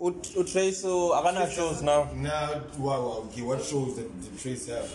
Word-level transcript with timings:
utrace 0.00 0.72
so 0.72 1.14
akana 1.14 1.50
shows 1.54 1.82
now 1.82 2.08
now 2.16 2.48
wow, 2.78 3.00
wow 3.00 3.18
okay 3.26 3.42
what 3.42 3.62
shows 3.62 3.96
that 3.96 4.06
the 4.22 4.42
trace 4.42 4.66
have 4.70 4.88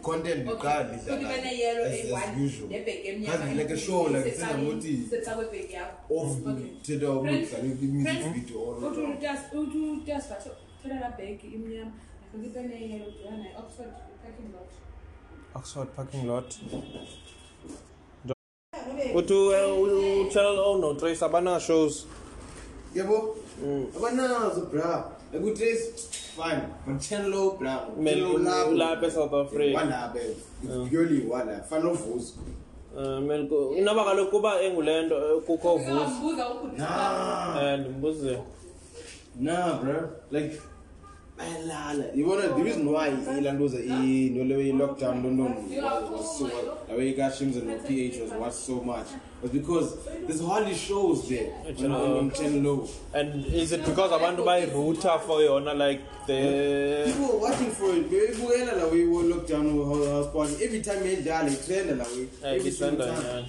content 0.02 0.50
iqali 0.50 0.98
dlala 3.26 3.54
like 3.58 3.72
a 3.74 3.78
show 3.78 4.02
like 4.14 4.32
senza 4.32 4.58
ukuthi 4.58 5.00
of 6.10 6.44
thetha 6.84 7.12
ukudlala 7.12 7.68
music 7.92 8.34
video 8.34 8.64
or 8.64 8.84
uthi 8.84 9.58
uthi 9.58 9.78
uthi 9.96 10.12
asbatho 10.20 10.50
thola 10.84 10.96
la 11.02 11.10
bag 11.18 11.40
imnyama 11.56 11.92
ngikupene 12.38 12.76
yellow 12.92 13.12
dlala 13.16 13.38
na 13.44 13.50
Oxford 13.62 13.92
parking 14.24 14.52
lot 14.56 14.70
Oxford 15.56 15.90
parking 15.96 16.28
lot. 16.28 16.48
Utu 19.16 19.50
uh, 19.52 20.30
channel 20.32 20.58
ono 20.60 20.96
Trace 20.98 21.22
abana 21.24 21.60
shows. 21.60 22.06
Yebo. 22.96 23.36
Mm. 23.60 23.92
Abanazo 23.92 24.72
bra. 24.72 25.04
Eku 25.34 25.56
Trace 25.56 26.32
fine. 26.36 26.62
Man 26.86 27.00
channel 27.00 27.30
lo 27.30 27.58
bra. 27.58 27.86
Melo 27.98 28.38
lapha 28.40 29.12
South 29.12 29.34
Africa. 29.34 29.74
Wanabe. 29.78 30.90
Purely 30.90 31.26
wala. 31.26 31.60
Fan 31.64 31.86
of 31.86 31.98
Vuzo. 32.00 32.38
Eh, 32.96 33.20
Mel 33.22 33.48
inaba 33.78 34.04
kaloku 34.04 34.32
kuba 34.32 34.62
engulento 34.62 35.16
eh, 35.18 35.42
kukho 35.46 35.78
Vuzo. 35.80 36.72
Na. 36.78 37.58
Eh 37.62 37.78
ndimbuze. 37.80 38.38
Na 39.40 39.74
bro. 39.82 40.10
Like 40.32 40.60
bayalala 41.42 42.04
yibona 42.16 42.42
the 42.56 42.64
reason 42.64 42.86
why 42.92 43.10
oh, 43.10 43.38
ilantuza 43.40 43.80
inole 43.80 44.70
i-lockdown 44.70 45.24
london 45.24 45.54
oh, 45.54 46.18
was 46.18 46.38
so 46.38 46.50
aweyikashimze 46.94 47.62
no-ph 47.70 48.22
was 48.22 48.32
watched 48.32 48.58
so 48.70 48.76
much 48.82 49.08
was 49.42 49.52
because 49.52 49.96
there's 50.28 50.42
hardly 50.42 50.76
shows 50.76 51.28
there 51.30 51.50
on, 51.80 51.86
on, 51.92 52.12
on 52.22 52.32
ten 52.32 52.64
low 52.64 52.88
and 53.14 53.46
is 53.64 53.72
it 53.72 53.86
because 53.86 54.12
abantu 54.20 54.44
bayirouter 54.52 55.20
for 55.22 55.40
yona 55.48 55.74
like 55.76 56.02
the 56.28 56.40
people 57.08 57.32
were 57.34 57.40
watching 57.50 57.72
for 57.72 57.92
it 58.00 58.10
beyibukela 58.14 58.74
la 58.82 58.86
we-lockdown 58.86 59.86
house 60.12 60.28
party 60.34 60.56
every 60.66 60.82
time 60.90 61.02
yayidlala 61.08 61.50
itrenda 61.58 61.96
la 61.96 62.06
every 62.56 62.72
single 62.72 62.98
time 63.06 63.46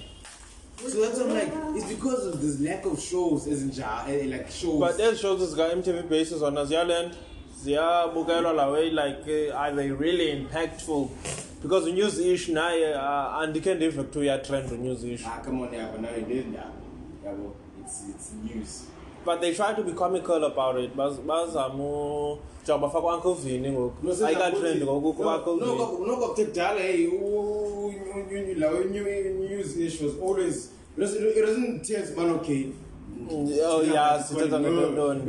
So 0.83 0.89
that's 1.01 1.17
what 1.19 1.29
I'm 1.29 1.33
like, 1.35 1.51
it's 1.77 1.87
because 1.91 2.23
of 2.29 2.33
this 2.43 2.55
lack 2.65 2.83
of 2.89 2.95
shows, 3.09 3.43
isn't 3.53 3.77
it? 3.77 3.85
Eh, 4.13 4.25
like 4.31 4.47
shows. 4.61 4.79
But 4.81 4.97
there's 4.97 5.19
shows 5.21 5.39
this 5.43 5.53
guy 5.59 5.67
MTV 5.77 6.09
bases 6.09 6.43
on 6.47 6.55
Nazialand. 6.57 7.13
ziyabukelwa 7.63 8.53
la 8.53 8.67
way 8.69 8.89
like 8.89 9.23
uh, 9.49 9.57
are 9.57 9.75
they 9.75 9.89
really 9.91 10.27
impactful 10.35 11.03
because 11.61 11.85
news 11.97 12.17
ish 12.31 12.45
naye 12.49 12.87
uh, 12.95 13.41
andikhe 13.41 13.75
ndive 13.75 14.03
kuthiwa 14.03 14.25
iyatrend 14.25 14.71
news 14.85 15.03
ish 15.03 15.25
ah, 15.25 15.41
come 15.45 15.61
on 15.61 15.73
yabo 15.73 15.97
nayo 16.01 16.17
ndindaba 16.27 16.71
yabo 17.25 17.45
it's 17.81 17.97
it's 18.11 18.27
news 18.55 18.71
but 19.25 19.39
they 19.41 19.53
try 19.59 19.71
to 19.79 19.83
be 19.83 19.91
comical 19.93 20.39
about 20.45 20.75
it 20.85 20.95
bazama 20.95 21.69
njengoba 22.63 22.89
faka 22.89 23.07
uncle 23.07 23.33
Vini 23.33 23.71
ngoku 23.71 24.25
ayikatrend 24.25 24.83
ngoku 24.83 25.23
bakho 25.23 25.55
noko 25.55 26.05
noko 26.07 26.27
kudala 26.27 26.79
hey 26.81 26.97
you 26.97 27.93
you 28.31 28.53
la 28.59 28.71
news 29.49 29.77
ish 29.77 30.01
was 30.01 30.13
always 30.29 30.69
it 30.97 31.43
doesn't 31.45 31.81
tell 31.87 32.05
man 32.15 32.29
okay 32.35 32.65
Oh 33.29 33.81
yeah, 33.83 34.21
sithatha 34.21 34.59
ngeLondon. 34.59 35.25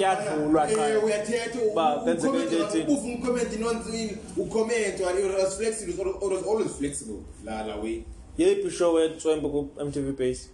Yathulwa 0.00 0.66
cha. 0.68 0.88
Eh 0.88 1.04
uyathetha 1.04 1.74
ba 1.74 2.02
benze 2.04 2.28
ngejethi. 2.30 2.78
Ufu 2.92 3.06
ngicomment 3.18 3.52
nonzini, 3.60 4.16
ucomment 4.36 5.00
or 5.00 5.42
was 5.42 5.56
flexible 5.58 6.16
or 6.20 6.30
was 6.30 6.42
always 6.44 6.72
flexible. 6.74 7.24
La 7.44 7.62
la 7.62 7.80
we. 7.80 8.04
Yephi 8.38 8.70
show 8.70 8.94
wetshwembe 8.94 9.42
ku 9.50 9.70
MTV 9.78 10.16
base. 10.16 10.48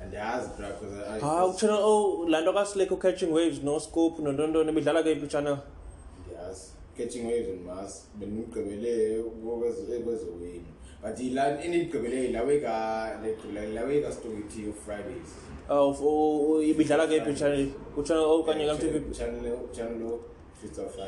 Andazi 0.00 0.48
bra 0.56 0.68
because 0.68 1.22
I 1.22 1.26
Ah 1.26 1.42
uchannel 1.46 1.78
oh 1.80 2.26
lando 2.28 2.52
ka 2.52 2.64
Slack 2.64 2.88
catching 3.00 3.30
waves 3.32 3.62
no 3.62 3.78
scope 3.78 4.18
no 4.20 4.30
London 4.30 4.66
ebidlala 4.68 5.02
ke 5.02 5.10
iphi 5.18 5.28
channel. 5.30 5.62
Yes. 6.30 6.72
Catching 6.96 7.28
waves 7.28 7.48
and 7.48 7.64
mass 7.66 8.06
benugqibele 8.18 9.20
ukwazi 9.22 9.92
ekwezowini. 9.94 10.64
But 11.02 11.18
ilani 11.20 11.64
enigqibele 11.66 12.32
lawe 12.32 12.60
ka 12.62 13.20
le 13.54 13.66
lawe 13.74 14.02
ka 14.02 14.10
story 14.12 14.42
to 14.54 14.72
Fridays. 14.84 15.45
ibidlala 15.68 17.06
ke 17.06 17.34
channel 17.36 17.66
uchannel 17.96 18.44
okanye 18.44 18.66
ka 18.66 18.74
TV 18.74 18.96
channel 19.16 19.68
channel 19.74 20.18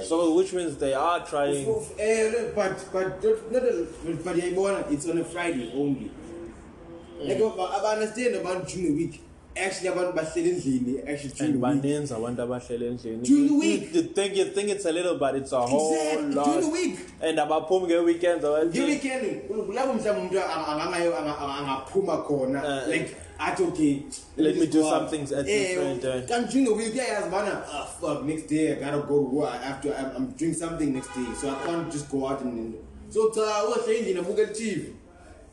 So 0.04 0.34
which 0.36 0.52
means 0.52 0.76
they 0.76 0.92
are 0.94 1.24
trying 1.24 1.66
eh 1.98 2.50
but 2.54 2.76
but 2.92 3.18
not 3.22 4.22
but 4.24 4.34
yayibona 4.36 4.86
it's 4.90 5.08
on 5.08 5.18
a 5.18 5.24
Friday 5.24 5.72
only. 5.74 6.10
Like 7.20 7.38
abana 7.42 8.06
stand 8.06 8.34
abantu 8.36 8.74
during 8.74 8.86
the 8.86 9.04
week. 9.04 9.14
Actually 9.56 9.90
abantu 9.90 10.12
bahleli 10.14 10.54
endlini 10.54 11.08
actually 11.10 11.30
during 11.30 11.52
the 11.52 11.58
week. 11.58 11.82
Banenza 11.82 12.16
abantu 12.20 12.44
abahleli 12.44 12.86
endlini. 12.92 13.24
During 13.24 13.46
the 13.46 13.54
week. 13.58 13.94
You 13.94 14.02
think 14.14 14.36
you 14.36 14.44
think 14.54 14.68
it's 14.70 14.84
a 14.84 14.92
little 14.92 15.18
but 15.18 15.34
it's 15.36 15.50
a 15.52 15.60
whole 15.60 15.94
exactly. 15.96 16.34
lot. 16.34 16.44
During 16.44 16.60
the 16.60 16.68
week. 16.68 16.94
And 17.20 17.38
abaphumi 17.38 17.86
nge 17.90 18.04
weekends 18.04 18.44
abathi. 18.44 18.78
Nge 18.78 18.84
weekend 18.90 19.24
kulabo 19.48 19.66
mhlawumbe 19.94 20.10
umuntu 20.10 20.38
angangayo 20.70 21.10
angaphuma 21.18 22.16
khona 22.26 22.60
like 22.92 23.08
athi 23.38 23.64
okay 23.64 24.04
let 24.36 24.56
me 24.56 24.66
do 24.66 24.82
some 24.82 25.08
things 25.08 25.30
at 25.30 25.46
this 25.46 25.70
eh, 25.70 25.74
friend 25.76 26.00
day 26.02 26.26
kanjinga 26.28 26.76
we 26.76 26.90
get 26.90 27.08
as 27.08 27.30
bana 27.30 27.64
ah 27.72 27.84
fuck 27.84 28.24
next 28.24 28.46
day 28.48 28.72
i 28.72 28.74
gotta 28.74 28.98
go 29.02 29.14
to 29.22 29.28
work 29.36 29.52
i 29.52 29.56
have 29.58 29.80
to 29.80 29.88
I'm, 29.98 30.10
i'm 30.16 30.26
doing 30.32 30.54
something 30.54 30.92
next 30.92 31.14
day 31.14 31.26
so 31.40 31.50
i 31.50 31.54
can't 31.64 31.90
just 31.92 32.10
go 32.10 32.26
out 32.26 32.40
and 32.42 32.74
so 33.10 33.30
cha 33.36 33.40
uhle 33.68 33.76
endlini 33.96 34.20
abuka 34.22 34.42
i-tv 34.48 34.94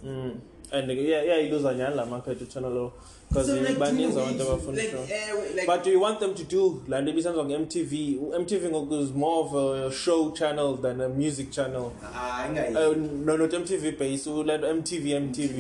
mm 0.03 0.31
and 0.71 0.89
iyayiluza 0.91 1.67
yeah, 1.67 1.77
nyani 1.79 1.95
la 1.95 2.05
market 2.05 2.41
uthona 2.41 2.69
lo 2.69 2.93
because 3.29 3.47
so, 3.47 3.55
like, 3.61 3.79
baninzi 3.79 4.19
abantu 4.19 4.43
abafuna 4.43 4.81
like, 4.81 4.95
uh, 4.95 5.55
like, 5.55 5.65
but 5.67 5.85
you 5.87 5.99
want 5.99 6.19
them 6.19 6.33
to 6.35 6.43
do 6.43 6.81
laa 6.87 7.01
nto 7.01 7.09
ibisenziwa 7.11 7.45
nge-mtv 7.45 7.93
mtv 8.41 8.65
ngoku 8.69 8.95
is 8.95 9.09
more 9.11 9.39
of 9.47 9.53
a 9.53 9.91
show 9.91 10.31
channel 10.31 10.77
than 10.81 11.01
a 11.01 11.09
music 11.09 11.49
channel 11.51 11.85
uh, 11.85 12.89
uh, 12.89 12.97
no 13.25 13.37
not 13.37 13.53
mtv 13.53 13.91
base 13.99 14.29
le 14.43 14.73
mtv 14.73 15.05
mtv 15.07 15.59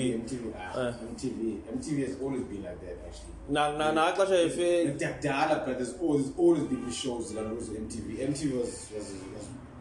naxesha 3.49 4.41
efedala 4.41 5.63
but 5.67 5.77
there's 5.77 5.95
always, 6.01 6.25
always 6.39 6.63
been 6.63 6.91
shows 6.91 7.33
laa 7.33 7.41
nto 7.41 7.71
mtv 7.85 8.07
mtv 8.29 8.57
was, 8.59 8.67
was, 8.95 9.07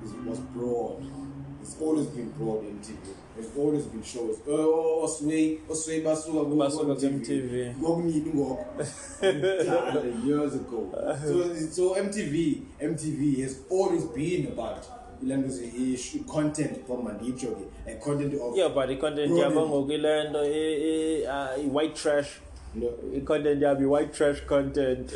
was, 0.02 0.10
was 0.28 0.38
broad 0.56 1.02
it's 1.62 1.76
always 1.82 2.06
been 2.06 2.28
broad 2.38 2.62
mtv 2.62 3.23
as 3.38 3.50
always 3.56 3.84
been 3.86 4.02
shows 4.02 4.38
uh, 4.46 4.50
osway 4.52 5.58
oh, 5.68 5.68
oh, 5.68 5.70
osway 5.70 6.06
oh, 6.06 6.08
basuka 6.08 6.56
basuka 6.60 6.94
ku 6.94 7.04
MTV 7.04 7.74
ngokunini 7.82 8.30
ngoko 8.34 10.26
years 10.26 10.54
ago 10.54 10.80
so 11.26 11.34
so 11.74 11.84
MTV 11.98 12.34
MTV 12.80 13.20
has 13.42 13.56
always 13.70 14.04
been 14.14 14.46
about 14.54 14.84
ilento 15.22 15.48
ze 15.48 16.22
content 16.32 16.86
from 16.86 17.04
manditsho 17.06 17.54
ke 17.58 17.66
a 17.90 17.94
content 17.98 18.34
of 18.38 18.54
yeah 18.56 18.68
but 18.70 18.88
i 18.90 18.96
content 18.96 19.32
yabo 19.34 19.66
ngokilento 19.68 20.40
i 20.46 21.66
white 21.66 21.94
trash 21.96 22.38
no 22.76 22.90
i-content 23.16 23.60
yami 23.62 23.86
white 23.88 24.12
trash 24.12 24.40
content 24.46 25.12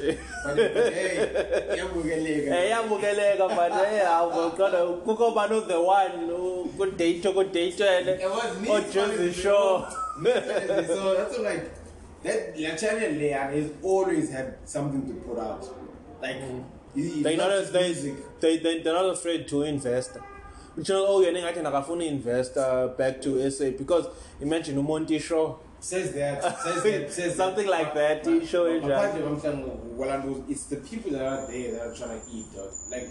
yamukeleka 1.76 2.62
eh, 2.62 2.70
yamukeleka 2.70 3.48
manje 3.48 3.78
eh, 3.94 4.02
hawo 4.04 4.50
kodwa 4.50 4.92
kuko 5.04 5.30
bano 5.30 5.60
the 5.60 5.74
one 5.74 6.32
ku 6.76 6.86
date 6.96 7.32
ku 7.34 7.42
date 7.44 7.80
ene 7.80 8.24
o 8.26 8.72
oh, 8.72 8.80
Jersey 8.92 9.32
Shore 9.42 9.84
so 10.86 11.14
that's 11.16 11.38
like 11.38 11.70
that 12.22 12.56
la 12.58 12.76
channel 12.76 13.12
leya 13.18 13.52
is 13.54 13.70
always 13.84 14.30
had 14.30 14.54
something 14.64 15.02
to 15.06 15.14
put 15.26 15.38
out 15.38 15.66
like 16.22 16.36
mm. 16.36 17.22
they 17.22 17.36
not 17.36 17.50
as 17.50 17.72
they 17.72 17.92
they 18.40 18.56
they're 18.58 18.94
not 19.02 19.10
afraid 19.12 19.46
to 19.48 19.62
invest 19.64 20.10
uthi 20.76 20.92
oh 20.94 21.22
yena 21.22 21.40
ngathi 21.42 21.60
nakafuna 21.60 22.04
investor 22.04 22.62
uh, 22.88 22.96
back 22.96 23.20
to 23.20 23.50
SA 23.50 23.64
because 23.78 24.06
imagine 24.40 24.78
uMonti 24.78 25.18
Shaw 25.20 25.54
says 25.80 26.12
that, 26.12 26.42
says 26.60 26.82
that, 26.82 27.12
says 27.12 27.34
something 27.36 27.66
that. 27.66 27.70
like 27.70 27.94
that. 27.94 28.24
But, 28.24 28.46
show 28.46 28.66
it 28.66 28.80
right. 28.82 29.14
I'm 29.14 29.38
saying, 29.40 29.96
well, 29.96 30.10
I'm, 30.10 30.26
those, 30.26 30.42
it's 30.48 30.64
the 30.64 30.76
people 30.76 31.12
that 31.12 31.24
are 31.26 31.46
there 31.46 31.72
that 31.72 31.80
are 31.86 31.94
trying 31.94 32.20
to 32.20 32.26
eat, 32.30 32.46
dog. 32.54 32.72
Like, 32.90 33.08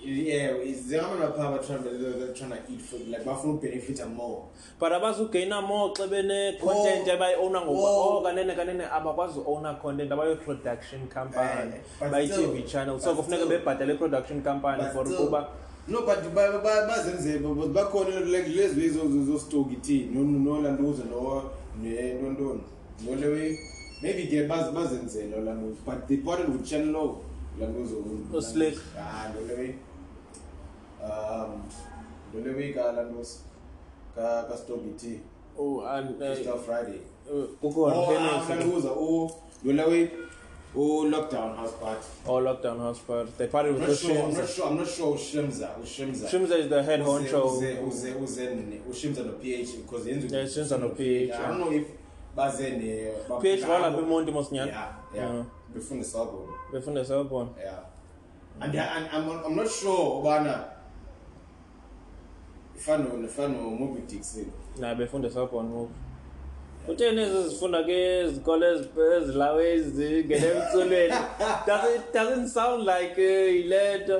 yeah, 0.00 0.52
it's 0.62 0.82
the 0.88 1.00
amount 1.04 1.22
of 1.22 1.36
power 1.36 1.58
trying 1.58 1.82
to 1.82 2.34
trying 2.36 2.50
to 2.50 2.62
eat 2.68 2.80
food. 2.80 3.08
Like, 3.08 3.24
bafuna 3.24 3.60
benefit 3.60 4.08
more. 4.08 4.48
But 4.78 4.92
abazogaina 4.92 5.66
more 5.66 5.92
xa 5.94 6.08
bene 6.08 6.56
content 6.60 7.08
abayowna 7.08 7.60
ngoba 7.60 7.88
oh 7.88 8.22
kanene 8.24 8.54
kanene 8.54 8.84
abakwazi 8.88 9.42
owna 9.44 9.74
content 9.80 10.08
abayo 10.12 10.36
production 10.44 11.08
company 11.08 11.78
by 12.00 12.26
TV 12.28 12.64
channel. 12.68 12.98
So 13.00 13.16
kufuneka 13.16 13.46
bebhatale 13.48 13.98
production 13.98 14.42
company 14.42 14.84
for 14.92 15.04
kuba 15.06 15.48
no 15.88 16.02
but 16.02 16.22
bazenze 16.22 17.40
bakhona 17.72 18.20
like 18.32 18.46
lezi 18.46 18.76
lezo 18.76 19.26
zo 19.26 19.38
stock 19.38 19.68
ithini 19.72 20.12
no 20.14 20.22
no 20.22 20.62
landuze 20.62 21.04
no 21.10 21.50
nontoni 21.82 22.60
nole 23.04 23.26
way 23.30 23.58
maybe 24.02 24.26
ke 24.26 24.48
bazenzela 24.48 25.44
la 25.44 25.54
move 25.54 25.76
but 25.84 26.06
they 26.08 26.16
bought 26.16 26.40
it 26.40 26.48
with 26.48 26.64
channel 26.68 26.92
low 26.92 27.24
la 27.60 27.66
move 27.66 28.32
no 28.32 28.40
slack 28.40 28.74
ah 28.98 29.30
nole 29.34 29.56
way 29.58 29.74
um 31.04 31.62
nole 32.34 32.56
way 32.56 32.72
ka 32.72 32.92
la 32.96 33.02
move 33.04 33.28
ka 34.14 34.44
ka 34.48 34.56
stop 34.56 34.80
it 34.86 35.20
oh 35.58 35.84
and 35.86 36.22
uh, 36.22 36.34
stop 36.36 36.56
eh, 36.56 36.64
friday 36.66 37.00
kukhona 37.60 38.40
phela 38.40 38.56
ngikuza 38.64 38.90
o 38.90 39.30
nole 39.64 39.82
way 39.90 40.08
ulockdown 40.76 41.56
house 41.56 41.74
party 41.80 42.06
or 42.26 42.42
lockdown 42.42 42.78
house 42.78 42.98
party 43.06 43.30
they 43.38 43.46
party 43.46 43.70
with 43.70 43.98
sure, 43.98 44.10
I'm 44.24 44.34
not 44.34 44.44
Shimza 44.44 44.56
sure 44.56 44.66
I'm 44.68 44.76
not 44.76 44.88
sure 44.88 45.16
uShimza 45.16 45.68
uShimza 45.82 46.28
Shimza 46.28 46.58
is 46.58 46.68
the 46.68 46.82
head 46.82 47.00
honcho 47.00 47.46
uze 47.52 47.76
uze 47.88 48.14
uze 48.14 48.48
uShimza 48.90 49.22
no 49.24 49.32
PH 49.32 49.76
because 49.82 50.06
yenza 50.10 50.30
yeah, 50.36 50.44
uShimza 50.44 50.78
no 50.80 50.88
PH 50.90 51.30
I 51.30 51.48
don't 51.48 51.60
know 51.60 51.70
if 51.70 51.86
baze 52.36 52.60
ne 52.60 53.10
PH 53.40 53.68
wala 53.68 53.90
bemonti 53.90 54.32
mosinyana 54.32 54.66
yeah 54.66 54.92
yeah 55.14 55.42
befunda 55.74 56.04
sawbona 56.04 56.52
befunda 56.72 57.04
sawbona 57.04 57.48
yeah 57.56 57.78
and 58.60 58.74
and 58.74 59.08
I'm 59.12 59.30
I'm 59.46 59.56
not 59.56 59.70
sure 59.70 60.22
ubana 60.22 60.64
ifano 62.76 63.16
nefano 63.22 63.78
movie 63.78 64.02
dixin 64.06 64.52
na 64.78 64.94
befunda 64.94 65.30
sawbona 65.30 65.68
movie 65.70 65.92
utsheni 66.90 67.22
ezizifunda 67.22 67.78
ke 67.88 67.98
izikole 68.26 68.66
ezilawe 69.16 69.62
ezingene 69.76 70.46
emculweni 70.56 71.18
doesn't 71.68 72.04
doesn't 72.16 72.48
sound 72.56 72.80
like 72.92 73.14
eh, 73.30 73.60
ile 73.60 73.82
nto 73.98 74.16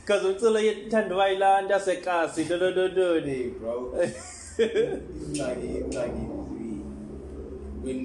because 0.00 0.22
umculo 0.28 0.58
yethanda 0.66 1.14
wayilaa 1.20 1.56
nto 1.62 1.74
asekasi 1.80 2.40
ntononontoni 2.44 3.38
bro 3.58 3.74
ingxaki 5.26 5.66
ingxaki 5.80 6.22
when 7.84 7.98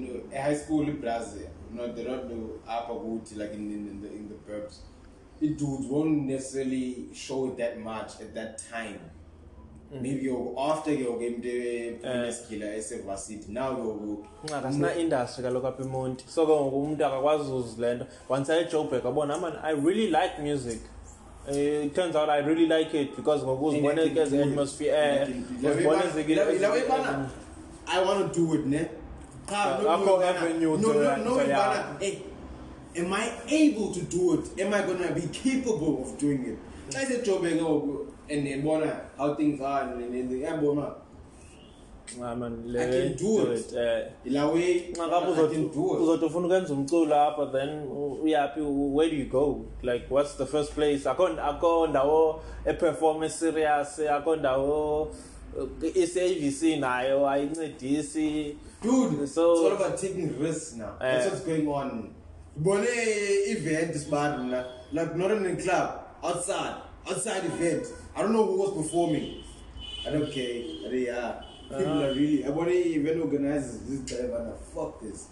high 0.44 0.56
school 0.62 0.84
ibrazil 0.94 1.42
you 1.68 1.72
know 1.74 1.86
they 1.94 2.04
don't 2.08 2.24
do 2.32 2.40
apha 2.74 2.94
kuthi 3.02 3.34
like 3.40 3.54
in, 3.56 3.64
in, 3.76 3.82
in, 3.92 3.96
the, 4.02 4.08
in 4.20 4.24
the 4.28 4.34
burbs 4.46 4.76
the 5.40 5.46
dudes 5.60 5.86
won't 5.92 6.16
necessarily 6.34 6.88
show 7.24 7.40
it 7.48 7.56
that 7.62 7.74
much 7.90 8.10
at 8.24 8.30
that 8.38 8.52
time 8.74 8.98
Mm. 9.94 10.00
maybe 10.02 10.36
after 10.72 10.90
kuyoke 10.94 11.26
into 11.26 11.48
esigila 12.28 12.74
esevasithi 12.74 13.52
nawo 13.52 14.18
ngisina 14.44 14.94
industry 14.96 15.42
kaloko 15.44 15.66
apha 15.68 15.82
eMonti 15.82 16.24
so 16.28 16.46
ke 16.46 16.52
ngokumuntu 16.52 17.06
akakwazi 17.06 17.52
uzilento 17.52 18.06
once 18.28 18.50
I 18.50 18.64
Joburg 18.64 19.06
abona 19.06 19.38
man 19.38 19.52
I 19.62 19.70
really 19.72 20.08
like 20.10 20.42
music 20.42 20.80
eh, 21.48 21.86
it 21.86 21.94
turns 21.94 22.16
out 22.16 22.28
I 22.28 22.38
really 22.40 22.66
like 22.66 22.92
it 22.92 23.16
because 23.16 23.42
ngokuzibona 23.44 24.08
ke 24.12 24.26
the 24.28 24.42
atmosphere 24.42 25.26
ngokuzibona 25.62 26.04
ezikile 26.04 26.42
I 27.88 28.00
eh, 28.00 28.06
want 28.06 28.32
to 28.34 28.40
do 28.46 28.54
it 28.54 28.66
ne 28.66 28.88
cha 29.48 29.80
no 29.82 30.16
avenue 30.22 30.76
no 30.76 30.92
no 30.92 31.16
no 31.16 31.38
hey 32.00 32.18
am 32.96 33.10
I 33.12 33.28
able 33.48 33.90
to 33.94 34.00
do 34.02 34.34
it 34.34 34.60
am 34.60 34.74
I 34.74 34.82
going 34.82 34.98
to 35.08 35.14
be 35.14 35.26
capable 35.32 36.02
of 36.02 36.18
doing 36.18 36.44
it 36.52 36.58
xa 36.92 36.98
mm. 37.00 37.04
iseJoburg 37.10 37.97
and 38.30 38.44
niyabona 38.46 39.00
how 39.16 39.34
things 39.34 39.60
are 39.60 39.82
and 39.84 40.30
ngiyabona 40.30 40.94
Nah 42.18 42.34
man 42.34 42.64
le 42.72 42.78
eh. 42.80 42.84
I 43.04 43.08
can 43.08 43.16
do 43.18 43.52
it. 43.52 43.72
Ila 44.26 44.48
way 44.54 44.94
ngakabu 44.96 45.32
uzothi 45.32 46.24
ufuna 46.26 46.46
ukwenza 46.46 46.72
umculo 46.74 47.06
lapha 47.06 47.52
then 47.52 47.86
uyapi 48.24 48.60
where 48.94 49.10
do 49.10 49.16
you 49.16 49.26
go? 49.26 49.66
Like 49.82 50.10
what's 50.10 50.32
the 50.38 50.46
first 50.46 50.72
place? 50.72 51.04
Akho 51.06 51.26
akho 51.36 51.86
ndawo 51.86 52.40
e 52.64 52.72
performance 52.72 53.34
serious 53.34 53.98
akho 53.98 54.36
ndawo 54.36 55.08
eh, 55.84 55.96
iSAVC 56.02 56.80
nayo 56.80 57.28
ayincedisi. 57.28 58.56
Dude 58.82 59.26
so 59.28 59.28
it's 59.28 59.38
all 59.38 59.72
about 59.72 59.98
taking 60.00 60.38
risks 60.40 60.76
now. 60.76 60.94
Uh, 61.00 61.02
That's 61.02 61.26
eh. 61.26 61.28
what's 61.28 61.40
going 61.44 61.68
on. 61.68 62.14
Ubone 62.58 62.86
event 62.88 63.94
smart 63.96 64.40
la 64.48 64.64
like 64.92 65.14
not 65.14 65.30
in 65.32 65.42
the 65.56 65.62
club 65.62 66.04
outside 66.24 66.76
outside 67.06 67.44
event. 67.44 67.84
I 68.18 68.22
don't 68.22 68.32
know 68.32 68.44
who 68.46 68.56
was 68.58 68.72
performing. 68.74 69.44
I 70.04 70.10
don't 70.10 70.30
care. 70.32 70.60
Yeah. 70.90 71.40
People 71.68 71.86
ah. 72.02 72.06
are 72.06 72.14
really. 72.14 72.42
Everybody 72.42 72.74
even 72.96 73.20
organizes 73.20 73.78
this 73.88 74.00
drive 74.10 74.32
and 74.32 74.58
fuck 74.74 75.00
this. 75.00 75.28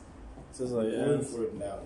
So 0.53 0.62
it's 0.62 0.73
like, 0.73 0.87
yeah. 0.93 1.05
going 1.05 1.23
for 1.25 1.43
it 1.43 1.55
now. 1.55 1.79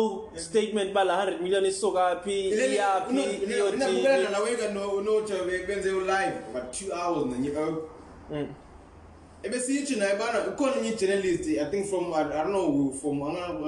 statement 0.46 0.90
uba 0.92 1.04
laa 1.04 1.19
hundred 1.22 1.42
million 1.44 1.66
isuka 1.66 2.04
phi 2.24 2.38
iyaphi 2.50 3.16
iyothini 3.48 4.80
unothi 5.00 5.34
benze 5.68 5.90
ulive 6.00 6.13
about 6.50 6.69
two 6.78 6.88
hours 7.01 7.25
nenye 7.31 7.51
oh. 7.57 7.90
mm. 8.31 8.48
ebesiyitsho 9.44 9.96
naye 10.00 10.13
ubana 10.16 10.38
ukhona 10.51 10.74
enye 10.80 10.90
ijournalist 10.94 11.46
i 11.48 11.66
think 11.72 11.84
from 11.90 12.06
i 12.19 12.24
don't 12.24 12.50
know 12.54 12.94
from 13.01 13.16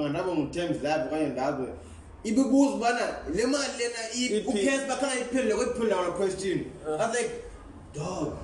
angaba 0.06 0.32
ngutems 0.36 0.76
lab 0.86 1.00
okanye 1.06 1.26
ndazo 1.34 1.66
ibibuza 2.24 2.74
ubana 2.74 3.00
le 3.34 3.46
mali 3.46 3.74
lena 3.78 4.48
ukhensa 4.48 4.86
bakhanga 4.86 5.20
iphelele 5.20 5.54
kwephelele 5.54 5.94
wona 5.94 6.10
question 6.12 6.58
i 6.86 6.90
was 6.90 7.00
uh. 7.00 7.14
like 7.14 7.30
dog 7.94 8.36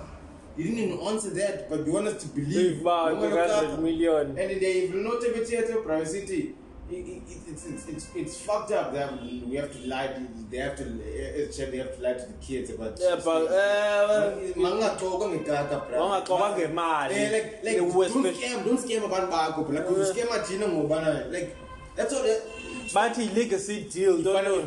you 0.56 0.64
didn't 0.64 0.78
even 0.78 0.98
answer 1.06 1.30
that 1.30 1.70
but 1.70 1.86
you 1.86 1.92
want 1.92 2.06
us 2.08 2.18
to 2.22 2.28
believe 2.28 2.82
ba 2.82 3.12
200 3.14 3.78
million 3.80 4.26
and 4.36 4.36
they 4.60 4.80
have 4.86 4.94
not 4.94 5.22
even 5.24 5.44
theater 5.44 5.76
privacy 5.82 6.54
It, 6.90 7.04
it, 7.06 7.22
it's, 7.52 7.66
it's, 7.66 7.86
it's, 7.92 8.06
it's 8.16 8.36
fucked 8.40 8.72
up 8.72 8.94
that 8.94 9.22
we 9.22 9.56
have 9.60 9.70
to 9.76 9.80
lie 9.92 10.06
to, 10.16 10.20
they 10.50 10.56
have 10.56 10.74
to 10.76 10.84
they 11.70 11.76
have 11.82 11.94
to 11.98 12.02
lie 12.04 12.14
to 12.14 12.24
the 12.32 12.38
kids 12.40 12.70
about 12.74 12.94
yeah 13.02 13.16
but 13.28 13.42
eh 13.58 14.56
mangaxoxa 14.56 15.26
ngekaka 15.32 15.76
bra 15.86 15.96
wangaxoxa 16.02 16.48
ngemali 16.54 17.14
eh, 17.14 17.30
like 17.34 17.48
like 17.66 17.78
don't 17.78 18.36
scam 18.36 18.58
don't 18.66 18.80
scam 18.84 19.02
abantu 19.08 19.28
bakho 19.34 19.60
like 19.74 20.06
scam 20.10 20.28
athina 20.36 20.64
ngobana 20.72 21.12
like 21.34 21.48
that's 21.96 22.12
all 22.14 22.22
that, 22.28 22.40
bathi 22.94 23.22
i-legacy 23.24 23.76
deal 23.92 24.18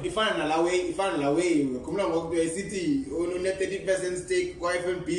ifana 0.09 0.37
nalawe 0.37 0.73
ifana 0.91 1.11
nalawe 1.17 1.47
ngikhumbula 1.69 2.03
ngokuthi 2.09 2.33
uyayisithi 2.35 2.85
une-30 3.09 4.17
stake 4.23 4.51
kwa-fnb 4.59 5.09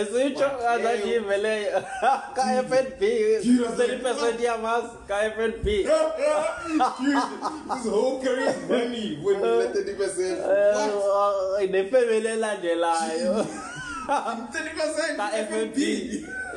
esitsho 0.00 0.48
azandive 0.72 1.36
leyo 1.44 1.78
ka-fnb 2.34 3.02
30 3.02 4.42
yamazi 4.42 4.94
ka-fnb 5.08 5.68
nefemeli 11.72 12.28
elandelayo 12.36 13.32
ka-fnb 15.16 15.78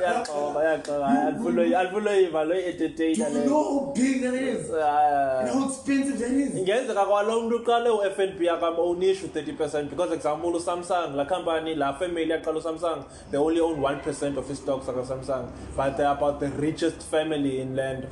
yaqoba 0.00 0.60
yaqoba 0.64 1.06
alifuna 1.28 1.62
alifuna 1.80 2.12
ivalo 2.26 2.54
i-entertainer 2.60 3.28
le 3.34 3.42
no 3.46 3.60
big 3.96 4.22
that 4.24 4.34
is 4.34 4.70
and 4.70 5.48
how 5.50 5.64
expensive 5.66 6.18
that 6.18 6.32
is 6.44 6.52
ngenzeka 6.62 7.04
kwalo 7.08 7.38
umuntu 7.38 7.56
uqale 7.56 7.88
u-FNB 7.96 8.40
akamonishu 8.54 9.26
30% 9.26 9.90
because 9.90 10.12
example 10.16 10.50
uSamsung 10.58 11.14
la 11.16 11.24
company 11.24 11.74
la 11.74 11.92
family 12.00 12.30
yaqala 12.34 12.58
uSamsung 12.62 13.04
they 13.30 13.38
only 13.38 13.60
own 13.60 13.76
1% 13.80 14.36
of 14.36 14.48
his 14.48 14.58
stocks 14.58 14.88
aka 14.88 15.02
Samsung 15.02 15.48
but 15.76 15.96
they 15.96 16.04
are 16.04 16.16
about 16.16 16.40
the 16.40 16.48
richest 16.66 17.02
family 17.02 17.60
in 17.60 17.76
land 17.76 18.06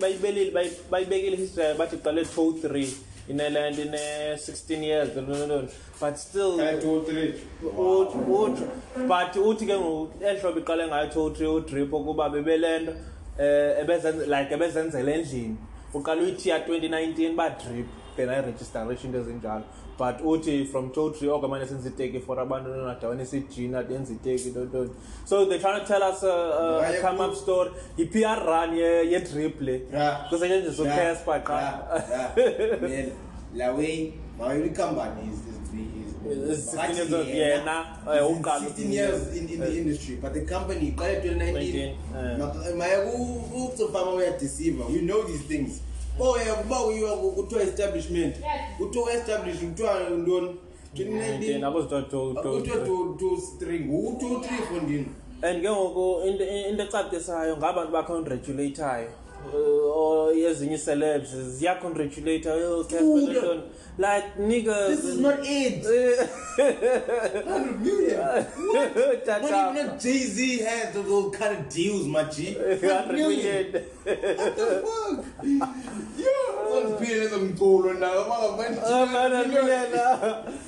bayibelile 0.00 0.50
bayibekile 0.90 1.36
history 1.36 1.74
bathi 1.78 1.96
qale 1.96 2.22
2-3 2.22 2.88
in 3.28 3.40
a 3.40 3.50
land 3.50 3.78
in 3.78 3.94
a 3.94 4.32
eh, 4.32 4.38
16 4.38 4.82
years 4.82 5.08
but 6.00 6.16
still 6.16 6.60
eh, 6.60 6.78
uthi 6.92 7.34
but 9.06 9.36
uthi 9.46 9.66
ke 9.66 9.76
ngoku 9.78 10.24
ehlobo 10.24 10.58
iqale 10.58 10.86
ngayo 10.88 11.10
2-3 11.28 11.44
udrip 11.48 11.90
kuba 11.90 12.30
bebelento 12.30 12.92
eh 13.40 13.76
ebezenza 13.80 14.24
like 14.26 14.52
ebezenzela 14.54 15.10
endlini 15.14 15.56
uqala 15.94 16.22
uyithi 16.22 16.48
ya 16.48 16.58
2019 16.68 17.36
ba 17.36 17.50
drip 17.54 17.86
then 18.16 18.28
i 18.28 18.40
registration 18.42 19.14
ezinjalo 19.14 19.62
but 19.98 20.20
uthi 20.24 20.64
from 20.66 20.90
totri 20.90 21.28
oke 21.28 21.46
manje 21.48 21.66
senza 21.66 21.88
iteki 21.88 22.20
for 22.24 22.40
abantu 22.40 22.68
nonadawana 22.74 23.22
esijina 23.22 23.82
denza 23.88 24.12
iteki 24.12 24.50
tontoni 24.50 24.90
so 25.24 25.44
they're 25.44 25.60
trying 25.62 25.80
to 25.80 25.86
tell 25.86 26.02
us 26.10 26.22
a, 26.24 26.34
a, 26.62 26.88
a 26.88 26.92
come 27.02 27.20
up 27.26 27.34
story 27.36 27.70
yi-pr 27.96 28.38
run 28.48 28.74
ye-drip 28.74 29.60
le 29.60 29.80
kusetyenziswa 30.28 30.84
ucasper 30.86 31.44
qa 31.44 31.58
la 33.54 33.72
way 33.72 34.12
mawayikambani 34.38 35.32
It's 36.30 36.70
16 36.72 36.96
years 36.96 37.12
old. 37.14 37.26
Yeah, 37.28 37.64
nah. 37.64 38.12
Eh 38.12 38.20
uqala 38.20 38.68
16 38.68 38.92
years 38.92 39.20
in 39.32 39.48
in 39.48 39.60
the 39.60 39.70
industry, 39.80 40.16
but 40.20 40.34
the 40.36 40.44
company 40.44 40.92
iqale 40.92 41.16
2019. 41.24 42.76
Maya 42.76 42.98
ku 43.08 43.16
ku 43.48 43.60
fama 43.88 44.12
uya 44.20 44.36
deceive. 44.36 44.76
You 44.92 45.02
know 45.08 45.24
these 45.24 45.44
things. 45.48 45.80
Boya 46.20 46.60
kuba 46.60 46.78
uyiwa 46.92 47.16
kuthiwa 47.32 47.62
establishment. 47.62 48.34
Kuthiwa 48.78 49.08
establish 49.12 49.56
kuthiwa 49.60 49.92
ndoni 50.18 50.50
2019. 50.94 51.62
Yabo 51.64 51.80
to 51.88 52.02
to 52.12 52.48
to 52.60 52.98
to 53.20 53.26
string. 53.40 53.88
U 53.88 54.18
2 54.20 54.44
3 54.44 54.68
fondini. 54.68 55.08
and 55.42 55.62
ke 55.62 55.66
ngoku 55.68 56.26
into 56.26 56.44
into 56.68 56.84
ecacisayo 56.84 57.56
ngabantu 57.56 57.92
ba 57.92 58.02
congratulatayo 58.02 59.10
uh, 59.46 59.54
or 59.54 60.30
oh, 60.30 60.34
ezinye 60.34 60.78
celebs 60.78 61.30
ziya 61.30 61.78
congratulate 61.80 62.44
oh 62.46 62.82
Casper 62.82 63.06
Nelson 63.22 63.62
like 63.98 64.34
niggas 64.36 64.88
this 64.88 65.04
is 65.04 65.18
not 65.20 65.38
it 65.44 65.86
100 67.46 67.78
million 67.78 68.18
what 68.18 69.26
not 69.26 69.44
even 69.46 69.86
if 69.86 70.02
Jay-Z 70.02 70.58
had 70.58 70.92
to 70.92 71.02
go 71.04 71.30
cut 71.30 71.38
kind 71.46 71.58
of 71.60 71.68
deals 71.72 72.06
my 72.06 72.24
G 72.24 72.56
100 72.58 73.12
million 73.12 73.72
what 73.74 74.56
the 74.56 74.66
fuck 74.88 75.24
yeah 75.46 76.66
sophie 76.72 77.14
ezomculo 77.26 77.94
nayo 78.02 78.26
baba 78.26 78.70
100 78.70 79.46
million 79.54 80.58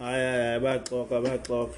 hayi 0.00 0.20
hayi 0.34 0.62
baxoka 0.64 1.16
baxoka 1.24 1.76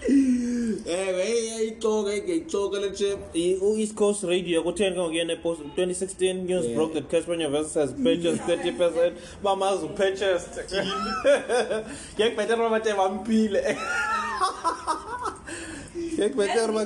ewe 0.99 1.23
eh, 1.29 1.41
yayixoka 1.51 2.11
engeyixoka 2.19 2.77
le 2.85 2.89
chip 2.99 3.19
i-east 3.43 3.95
coast 3.99 4.23
radio 4.31 4.59
kutheni 4.67 4.95
ke 4.95 4.99
ngokuyena 4.99 5.33
epost 5.39 5.59
2016 5.61 6.45
news 6.49 6.65
yeah. 6.67 6.77
broke 6.77 6.95
that 6.95 7.07
Casper 7.11 7.35
Universe 7.35 7.75
has 7.75 7.91
purchased 8.07 8.43
30 8.45 8.73
percent 8.83 9.13
bamazi 9.45 9.85
upurchased 9.89 10.57
ngekubhetele 12.17 12.61
uba 12.63 12.71
bathe 12.77 12.93
bampile 13.03 13.61
ngekubhetele 16.17 16.73
uba 16.73 16.83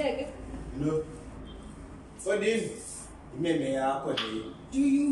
yeke 0.00 0.24
no 0.84 0.94
Odin 2.30 2.70
imeme 3.38 3.68
yakho 3.72 4.12
leyo 4.20 4.44
do 4.72 4.80
you 4.98 5.06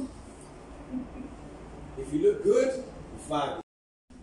if 2.00 2.06
you 2.14 2.18
look 2.28 2.42
good 2.52 2.70
fine 3.28 3.63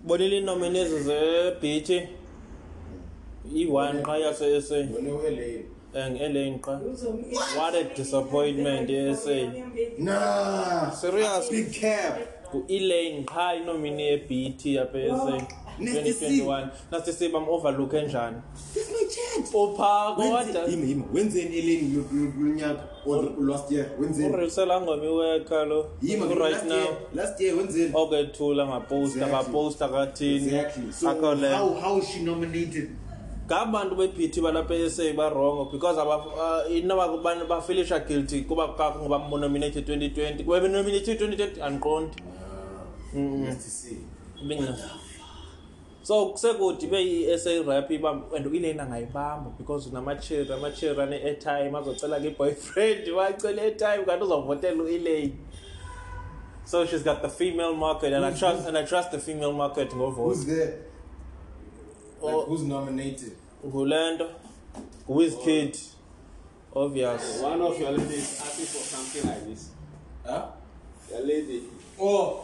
Bolile 0.08 0.36
iy'ngoma 0.38 0.68
lezi 0.76 0.98
ze-beat 1.08 1.88
iyi-one 2.00 4.00
qha 4.06 4.16
yase-S_A. 4.24 4.78
Wena 4.94 5.10
u-Elaine. 5.18 5.66
Ngi-Elaine 6.12 6.58
qha. 6.66 6.74
What 7.58 7.74
a 7.80 7.82
disappointment 8.00 8.86
ye-S_A. 8.96 9.38
Nah. 10.06 10.84
Serious. 11.02 11.44
Big 11.54 11.68
cap. 11.80 12.14
U-Elaine 12.58 13.20
qha 13.32 13.46
i-nominee 13.60 14.10
ye-BET 14.12 14.60
yapha 14.78 14.98
e-S_A. 15.08 15.34
2021 15.80 16.70
nasisebe 16.92 17.38
am 17.38 17.50
overlook 17.50 17.94
enjani 17.94 18.38
eh, 18.38 18.64
there's 18.74 18.90
no 18.92 19.00
chance 19.08 19.52
opha 19.58 20.14
kodwa 20.16 20.64
yimi 20.70 20.90
yimi 20.90 21.04
wenzeni 21.14 21.56
eleni 21.58 22.02
lonyaka 22.42 22.84
or 23.06 23.24
last 23.40 23.72
year 23.72 23.88
wenzeni 24.00 24.34
urisela 24.36 24.82
ngomi 24.82 25.08
weka 25.08 25.66
lo 25.66 25.86
right 26.40 26.64
now 26.66 26.86
last 27.16 27.42
year 27.42 27.56
wenzeni 27.58 27.92
okethula 27.94 28.68
ngaposta 28.68 29.28
ngaposta 29.28 29.90
kathini 29.90 30.46
exactly 30.48 30.92
so 30.94 31.08
how 31.58 31.70
how 31.74 32.02
she 32.02 32.20
nominated 32.24 32.90
ngabantu 33.46 33.96
beBT 33.96 34.42
balapha 34.42 34.76
eSA 34.76 35.14
ba 35.16 35.30
wrong 35.30 35.72
because 35.72 36.02
aba 36.02 36.18
uh, 36.18 36.64
inoba 36.76 37.08
kubantu 37.10 37.48
ba 37.48 37.62
feelisha 37.62 38.00
guilty 38.00 38.42
kuba 38.42 38.68
kakho 38.68 39.00
ngoba 39.00 39.38
nominated 39.40 39.90
2020 39.90 40.44
kube 40.46 40.60
nominated 40.68 41.22
2020 41.22 41.62
anqondi 41.62 42.16
ah, 42.18 42.26
mm. 42.26 42.32
Let's 43.46 43.66
see. 43.66 44.08
Binga. 44.48 44.72
so 46.04 46.36
sekodibe 46.38 47.02
i-essay 47.02 47.64
rap 47.64 47.92
ibamba 47.92 48.36
and 48.36 48.46
ilena 48.56 48.86
ngayibamba 48.88 49.52
because 49.58 49.88
unamacherry 49.90 50.52
amacherry 50.54 51.00
ane-airtime 51.02 51.78
azocela 51.78 52.18
ke-boyfriend 52.20 53.06
wacela 53.18 53.62
i-airtime 53.62 54.06
kanti 54.06 54.24
uzovotela 54.24 54.84
u-elaine 54.84 55.34
so 56.66 56.86
she's 56.88 57.04
got 57.04 57.22
the 57.22 57.30
female 57.30 57.76
market 57.76 58.14
and, 58.14 58.26
who's, 58.26 58.34
I, 58.36 58.40
trust, 58.40 58.58
who's, 58.60 58.68
and 58.68 58.78
I 58.78 58.84
trust 58.84 59.12
the 59.12 59.20
female 59.20 59.54
market 59.54 59.92
ngovote 59.94 60.26
who's 60.36 60.46
there 60.46 60.78
oh. 62.22 62.26
like 62.26 62.36
oh, 62.36 62.46
who's 62.46 62.62
nominated 62.64 63.34
ngule 63.66 64.16
nto 64.16 64.28
nguwizkid 65.10 65.78
oh. 66.76 66.82
obvious 66.86 67.42
one 67.44 67.62
of 67.62 67.80
your 67.80 67.92
ladies 67.92 68.42
asking 68.42 68.66
for 68.66 68.84
something 68.98 69.30
like 69.30 69.46
this 69.54 69.70
huh? 70.26 70.48
your 71.12 71.22
lady 71.28 71.62
oh 72.00 72.40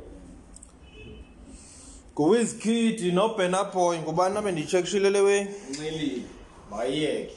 kuwizkid 2.15 3.11
nobenaboy 3.13 3.97
ngoba 3.99 4.29
nabe 4.29 4.51
ndichekishile 4.51 5.09
le 5.09 5.21
way 5.21 5.45
ncilile 5.69 6.21
makayeke 6.69 7.33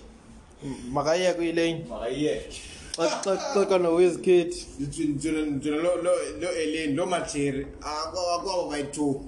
makayeke 0.93 1.39
uyilane 1.41 1.87
makayeke 1.91 2.61
xaxaxa 2.97 3.79
nowizkid 3.79 4.53
lo 5.65 5.97
lo 6.41 6.53
eleni 6.63 6.95
lo 6.95 7.07
majeri 7.07 7.67
akwabo 7.81 8.69
bayi-two 8.71 9.21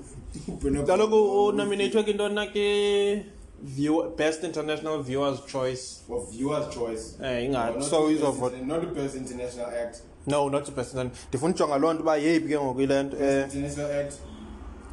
kaloku 0.87 1.47
unominatwe 1.47 2.03
kwinto 2.03 2.29
nake 2.29 3.25
view 3.63 4.13
best 4.17 4.43
international 4.43 5.01
viewers 5.03 5.41
choice 5.43 6.03
for 6.07 6.27
viewers 6.33 6.67
choice 6.75 7.05
eh 7.23 7.45
ingathi 7.47 7.83
so 7.91 7.99
izovota 8.15 8.57
not 8.71 8.81
the 8.81 8.87
best 8.99 9.17
international 9.23 9.67
act 9.85 9.99
no 10.27 10.49
not 10.51 10.65
the 10.67 10.73
best 10.73 10.95
ndifuna 10.95 11.55
ujonga 11.55 11.79
loo 11.79 11.93
nto 11.93 12.01
uba 12.03 12.17
yeyiphi 12.17 12.49
ke 12.49 12.59
ngoku 12.59 12.81
ile 12.81 13.03
nto 13.03 13.17
eh 13.25 13.45
international 13.55 13.91
act 14.01 14.15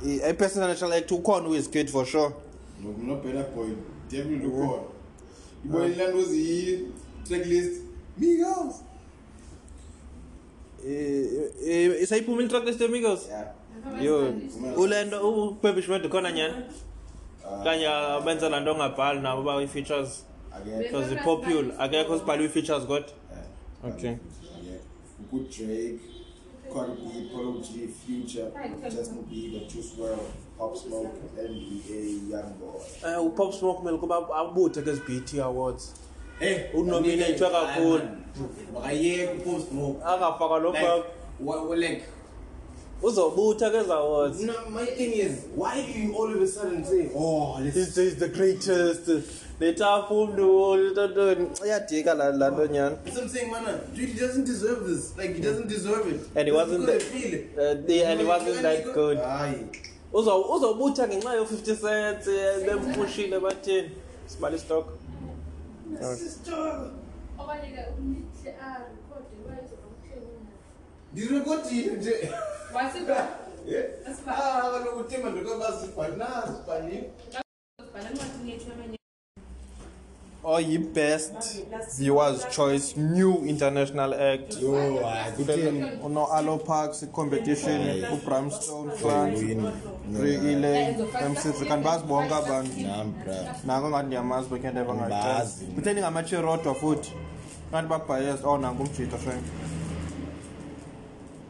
i 0.08 0.12
eh, 0.30 0.36
best 0.40 0.56
international 0.56 0.94
act 0.98 1.12
ukhona 1.12 1.48
who 1.48 1.56
is 1.56 1.72
good 1.72 1.88
for 1.88 2.06
sure 2.06 2.32
no 3.08 3.16
better 3.16 3.46
boy 3.56 3.68
definitely 4.12 4.48
ukhona 4.48 4.84
ibona 5.66 5.86
ah. 5.86 5.88
ile 5.88 6.08
nto 6.08 6.24
zi 6.24 6.78
tracklist 7.28 7.80
migos 8.18 8.74
eh, 10.88 11.26
eh, 11.68 11.68
eh 11.68 12.02
isayiphuma 12.04 12.42
i 12.44 12.48
tracklist 12.48 12.80
migos 12.90 13.28
yeah 13.30 13.46
yo 14.02 14.34
ulendo 14.78 15.44
ubebishwe 15.48 16.00
khona 16.00 16.32
nyana 16.32 16.64
Ah. 17.46 17.64
kanye 17.64 17.86
benza 18.26 18.50
lanto 18.50 18.72
ongabhali 18.74 19.20
nabo 19.22 19.44
ba 19.44 19.62
i-features 19.64 20.24
because 20.78 21.12
i-popular 21.12 21.72
akekho 21.80 22.20
sibhalwe 22.20 22.46
i-features 22.46 22.84
kodwa 22.86 23.10
eh, 23.10 23.90
okay 23.90 24.18
kudrake 25.32 26.00
Cardi 26.74 27.02
B, 27.10 27.30
Polo 27.34 27.60
G, 27.64 27.88
Future, 27.88 28.52
Justin 28.92 29.24
Bieber, 29.26 29.68
Juice 29.68 29.94
WRLD, 29.98 30.22
Pop 30.58 30.76
Smoke, 30.78 31.18
NBA, 31.36 32.30
Youngboy. 32.30 32.80
Eh 33.04 33.16
uh, 33.20 33.26
uPop 33.26 33.54
Smoke 33.54 33.84
mele 33.84 33.98
kuba 33.98 34.16
abuthe 34.36 34.84
ke 34.84 34.92
SBT 34.94 35.40
Awards. 35.42 35.94
Eh 36.42 36.70
unominate 36.76 37.40
kakhulu. 37.42 38.02
Ah, 38.06 38.82
Bakayeka 38.82 39.34
uPop 39.34 39.70
Smoke. 39.70 40.00
Akafaka 40.02 40.60
lokho. 40.62 41.06
Like 41.76 42.04
uzobutha 43.02 43.70
kezawathi 43.70 44.46
no 44.46 44.54
my 44.70 44.86
thing 44.86 45.14
is 45.28 45.32
why 45.58 45.76
do 45.82 46.00
you 46.00 46.14
all 46.16 46.34
of 46.36 46.42
a 46.42 46.48
sudden 46.48 46.84
say 46.84 47.10
oh 47.16 47.58
let's 47.62 47.74
this 47.76 47.98
is 47.98 48.16
the 48.18 48.28
greatest 48.28 49.08
letafu 49.60 50.16
umntu 50.24 50.78
tonto 50.96 51.66
iyadika 51.66 52.14
la 52.14 52.30
la 52.32 52.50
ntonyana 52.52 52.98
i'm 53.06 53.30
saying 53.30 53.52
mana 53.52 53.80
dude 53.96 54.08
he 54.10 54.20
doesn't 54.28 54.46
deserve 54.46 54.86
this 54.96 55.18
like 55.18 55.34
he 55.36 55.40
doesn't 55.42 55.68
deserve 55.70 56.06
it 56.16 56.22
and 56.38 56.48
he 56.50 56.52
wasn't 56.54 56.86
that, 56.86 57.02
uh, 57.02 57.88
the, 57.88 58.04
and 58.08 58.20
he 58.22 58.26
wasn't 58.28 58.62
that 58.62 58.84
good 58.94 59.18
hayi 59.18 59.66
uzo 60.14 60.42
uzobutha 60.52 61.08
ngenxa 61.08 61.34
yo 61.34 61.44
50 61.46 61.76
cents 61.76 62.28
bempushile 62.66 63.36
eh, 63.36 63.42
bathini 63.42 63.92
simali 64.28 64.60
stock 64.60 64.88
Yes, 66.02 66.40
stock. 66.44 66.92
Obanye 67.40 67.68
ke 67.72 67.82
umnithi 67.98 68.50
ah 68.64 68.82
ndirekhodile 71.14 71.92
nje 71.98 72.12
kaloku 72.72 72.90
eh? 73.76 73.84
ah, 74.28 74.72
uthimba 75.00 75.30
ndikobazibhanazi 75.30 76.54
or 80.44 80.56
oh, 80.56 80.60
yi-best 80.62 81.64
viewers 81.98 82.46
choice 82.50 82.96
new 83.00 83.34
international 83.46 84.14
act 84.14 84.58
unoalo 86.04 86.58
parks 86.58 87.06
competition 87.12 88.04
ubramstone 88.14 88.92
franceile 88.92 89.72
mcc 91.30 91.68
kanti 91.68 91.84
bazi 91.84 92.04
bonke 92.04 92.34
abantu 92.36 92.74
nanko 93.66 93.88
engathi 93.88 94.06
ndiyamazi 94.08 94.50
bekhe 94.50 94.72
ndeva 94.72 94.94
ngazi 94.94 95.66
kutheni 95.66 96.02
ngamacherodwa 96.02 96.76
futhi 96.76 97.12
kanti 97.72 97.90
babhayes 97.90 98.42
or 98.44 98.50
oh, 98.50 98.58
nanko 98.58 98.84
umjito 98.84 99.18
frank 99.18 99.44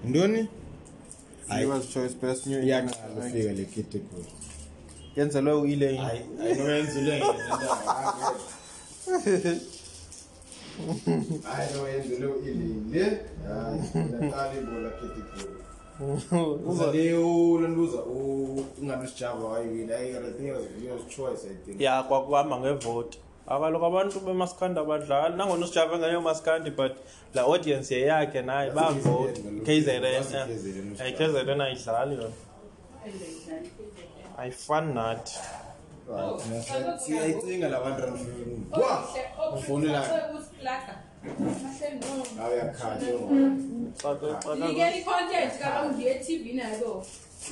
ndoni 0.03 0.48
viewers 1.50 1.94
choice 1.94 2.13
best 2.22 2.46
new 2.48 2.63
yakufika 2.68 3.53
le 3.53 3.65
category 3.65 4.25
yenzelwe 5.15 5.53
uyile 5.53 5.96
hayi 5.98 6.22
yenzelwe 6.68 7.20
hayi 7.20 7.34
no 11.75 11.88
yenzelwe 11.89 12.32
uyile 12.34 13.06
hayi 14.36 14.60
bola 14.72 14.89
category 14.89 15.53
uza 16.70 16.91
leyo 16.91 17.60
landuza 17.62 17.98
ungabe 18.82 19.08
sijava 19.08 19.44
wayiwina 19.48 19.94
i 20.03 20.12
think 20.12 20.50
it 20.50 20.53
was 20.56 20.65
your 20.86 21.08
choice 21.10 21.48
i 21.51 21.56
think 21.65 21.82
ya 21.82 22.03
kwakuhamba 22.03 22.60
ngevote 22.60 23.20
abaloko 23.50 23.86
abantu 23.86 24.20
bemaskandi 24.25 24.79
abadlali 24.79 25.34
nangona 25.38 25.65
usijave 25.65 25.96
ngayo 26.00 26.22
maskandi 26.22 26.70
but 26.77 26.91
la 27.34 27.41
audience 27.50 27.89
yeyakhe 27.96 28.41
naye 28.48 28.70
bavote 28.77 29.39
kzn 29.65 30.03
kzn 31.18 31.62
ayidlali 31.62 32.15
yona 32.15 32.32
ayifani 34.41 34.94
nathi 34.94 35.38
siyayicinga 37.03 37.70
la 37.74 37.79
bantu 37.79 38.20
ufunelana 39.53 40.22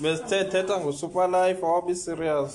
besithethetha 0.01 0.73
ngusuperlife 0.79 1.63
awabi 1.65 1.95
serious 1.95 2.53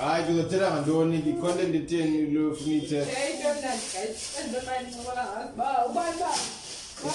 hayi 0.00 0.22
ngizothela 0.28 0.70
ngantoni 0.72 1.18
ndikhonte 1.18 1.62
nditheni 1.66 2.18
lofunithetha 2.26 3.72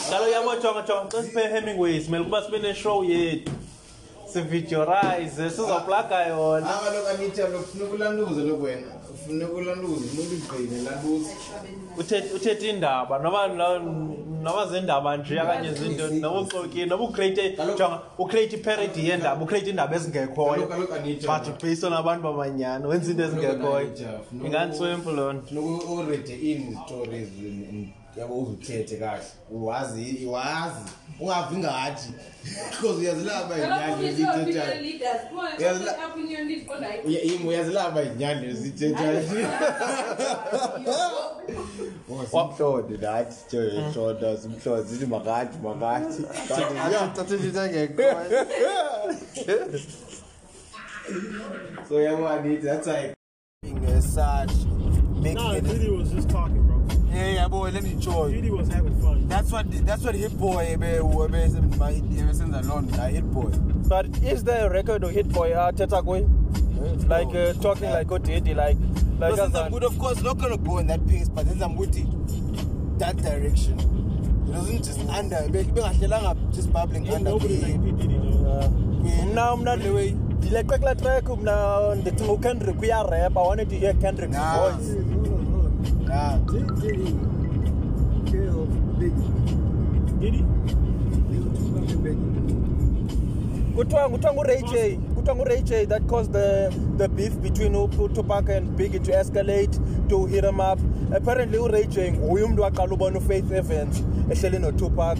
sihlalo 0.06 0.28
yamojongajonga 0.34 1.10
xa 1.14 1.24
siphe 1.24 1.44
hemingway 1.54 2.00
simele 2.02 2.22
ukuba 2.22 2.42
sibe 2.46 2.60
neshow 2.60 3.04
yethu 3.12 3.52
sivijorize 4.34 5.50
sizoplaga 5.50 6.28
yona 6.28 6.68
aba 6.80 6.92
lokhu 6.96 7.08
anithi 7.10 7.42
alo 7.42 7.60
funa 7.60 7.86
ukulanduze 7.86 8.42
lokhu 8.42 8.64
wena 8.64 8.88
ufuna 9.14 9.46
ukulanduze 9.50 10.04
umuntu 10.14 10.34
igcine 10.40 10.82
landuze 10.82 11.32
uthethe 12.36 12.70
indaba 12.70 13.20
noma 13.24 13.42
noma 14.44 14.64
zindaba 14.72 15.12
nje 15.18 15.36
okanye 15.44 15.68
izinto 15.74 16.04
noma 16.22 16.40
uxokile 16.46 16.86
noma 16.92 17.04
ucreate 17.10 17.44
jonga 17.78 18.00
ucreate 18.24 18.54
iparody 18.60 19.00
yendaba 19.10 19.40
ucreate 19.46 19.70
indaba 19.74 19.92
ezingekhoyo 19.98 20.64
but 21.32 21.46
based 21.64 21.84
on 21.88 21.94
abantu 22.02 22.22
bamanyana 22.28 22.84
wenza 22.90 23.10
into 23.12 23.24
ezingekhoyo 23.28 23.90
ingansimple 24.46 25.14
lona 25.18 25.42
noku 25.56 25.72
already 26.00 26.34
in 26.52 26.60
stories 26.86 27.30
yabo 28.18 28.34
uzukhethe 28.40 28.98
kahle 29.00 29.24
uwazi 29.52 30.04
iwazi 30.04 30.76
ungavi 31.20 31.56
ngathi 31.58 32.10
because 32.72 32.98
uyazilaba 33.02 33.56
inyani 33.58 34.08
ezithethayo 34.08 34.76
yimi 37.28 37.48
uyazilaba 37.48 38.04
inyani 38.04 38.48
ezithethayo 38.50 39.20
wasimhlode 42.12 42.98
nathi 42.98 43.58
nje 43.58 43.84
shona 43.94 44.38
simhlode 44.38 44.90
sithi 44.90 45.06
makathi 45.06 45.58
makathi 45.64 46.24
thathe 47.16 47.36
nje 47.36 47.90
ngekho 47.94 48.04
so 51.90 52.02
yamani 52.02 52.58
that's 52.58 52.88
like 52.88 53.14
ingesashi 53.68 54.68
making 55.22 55.44
no, 55.48 55.58
it 55.58 55.64
video 55.64 55.94
was 55.98 56.10
just 56.14 56.30
talking 56.30 56.62
bro 56.64 56.77
yeah 57.18 57.44
yabo 57.48 57.72
le 57.72 57.80
enjoy 57.80 58.32
really 58.32 58.52
was 58.52 58.68
having 58.68 58.96
fun 59.02 59.28
that's 59.28 59.52
what 59.52 59.66
that's 59.86 60.04
what 60.04 60.16
hit 60.16 60.32
boy 60.38 60.64
ebe 60.74 60.88
ebesenza 62.20 62.62
loo 62.68 62.82
nto 62.82 63.06
hit 63.08 63.24
boy 63.26 63.50
but 63.90 64.06
is 64.24 64.44
there 64.44 64.64
a 64.68 64.70
record 64.70 65.04
of 65.04 65.12
hit 65.12 65.28
boy 65.28 65.54
athetha 65.56 66.02
kuyo 66.02 66.30
like 67.10 67.34
uh, 67.36 67.54
talking 67.62 67.90
yeah. 67.90 67.98
like 68.00 68.14
odidi 68.14 68.54
like 68.54 68.78
like 69.22 69.36
no, 69.36 69.36
since 69.36 69.56
I'm 69.58 69.70
good, 69.72 69.84
of 69.84 69.98
course 69.98 70.22
not 70.24 70.38
gonna 70.38 70.58
go 70.58 70.78
in 70.80 70.86
that 70.88 71.02
pace 71.08 71.28
but 71.30 71.48
since 71.48 71.62
I'm 71.66 71.76
good 71.76 71.94
that 73.00 73.16
direction 73.18 73.80
it 74.50 74.56
wasn't 74.56 74.86
just 74.86 75.00
under 75.20 75.42
bengahlelanga 75.56 76.36
just 76.56 76.70
bubbling 76.72 77.06
yeah, 77.06 77.14
under 77.16 77.30
nobody 77.32 77.56
like 77.58 77.78
did 77.98 78.12
you 78.12 78.20
know 78.20 79.02
yeah. 79.06 79.34
now 79.34 79.54
I'm 79.54 79.64
not 79.64 79.80
the 79.82 79.90
way 79.94 80.12
ndile 80.38 80.64
kwekla 80.64 80.96
track 80.96 81.30
mna 81.42 81.96
ndithi 81.96 82.24
ukendrick 82.24 82.82
uyarepa 82.82 83.42
i 83.42 83.48
wanted 83.48 83.70
to 83.70 83.76
hear 83.76 83.94
kendrick's 84.00 84.36
nah. 84.38 84.60
voice 84.60 85.17
Nah, 86.08 86.38
Diddy, 86.38 86.64
Diddy 86.80 87.06
killed 88.26 88.72
Biggie. 88.98 90.20
Diddy? 90.22 90.46
Kutwa, 93.76 94.10
kutwa 94.10 94.46
Ray 94.48 94.62
J. 94.62 94.98
Kutwa 95.16 95.46
Ray 95.46 95.62
J. 95.64 95.84
That 95.84 96.08
caused 96.08 96.32
the 96.32 96.74
the 96.96 97.10
beef 97.10 97.42
between 97.42 97.74
Tupac 97.74 98.48
and 98.48 98.80
Biggie 98.80 99.04
to 99.04 99.12
escalate, 99.12 99.76
to 100.10 100.26
hit 100.28 100.46
him 100.46 100.62
up. 100.62 100.80
Apparently 101.12 101.60
Ray 101.70 101.88
J. 101.88 102.12
Uyum 102.12 102.56
do 102.56 103.20
Faith 103.20 103.52
Evans, 103.52 104.00
ehleli 104.30 104.62
no 104.62 104.72
Tupac. 104.72 105.18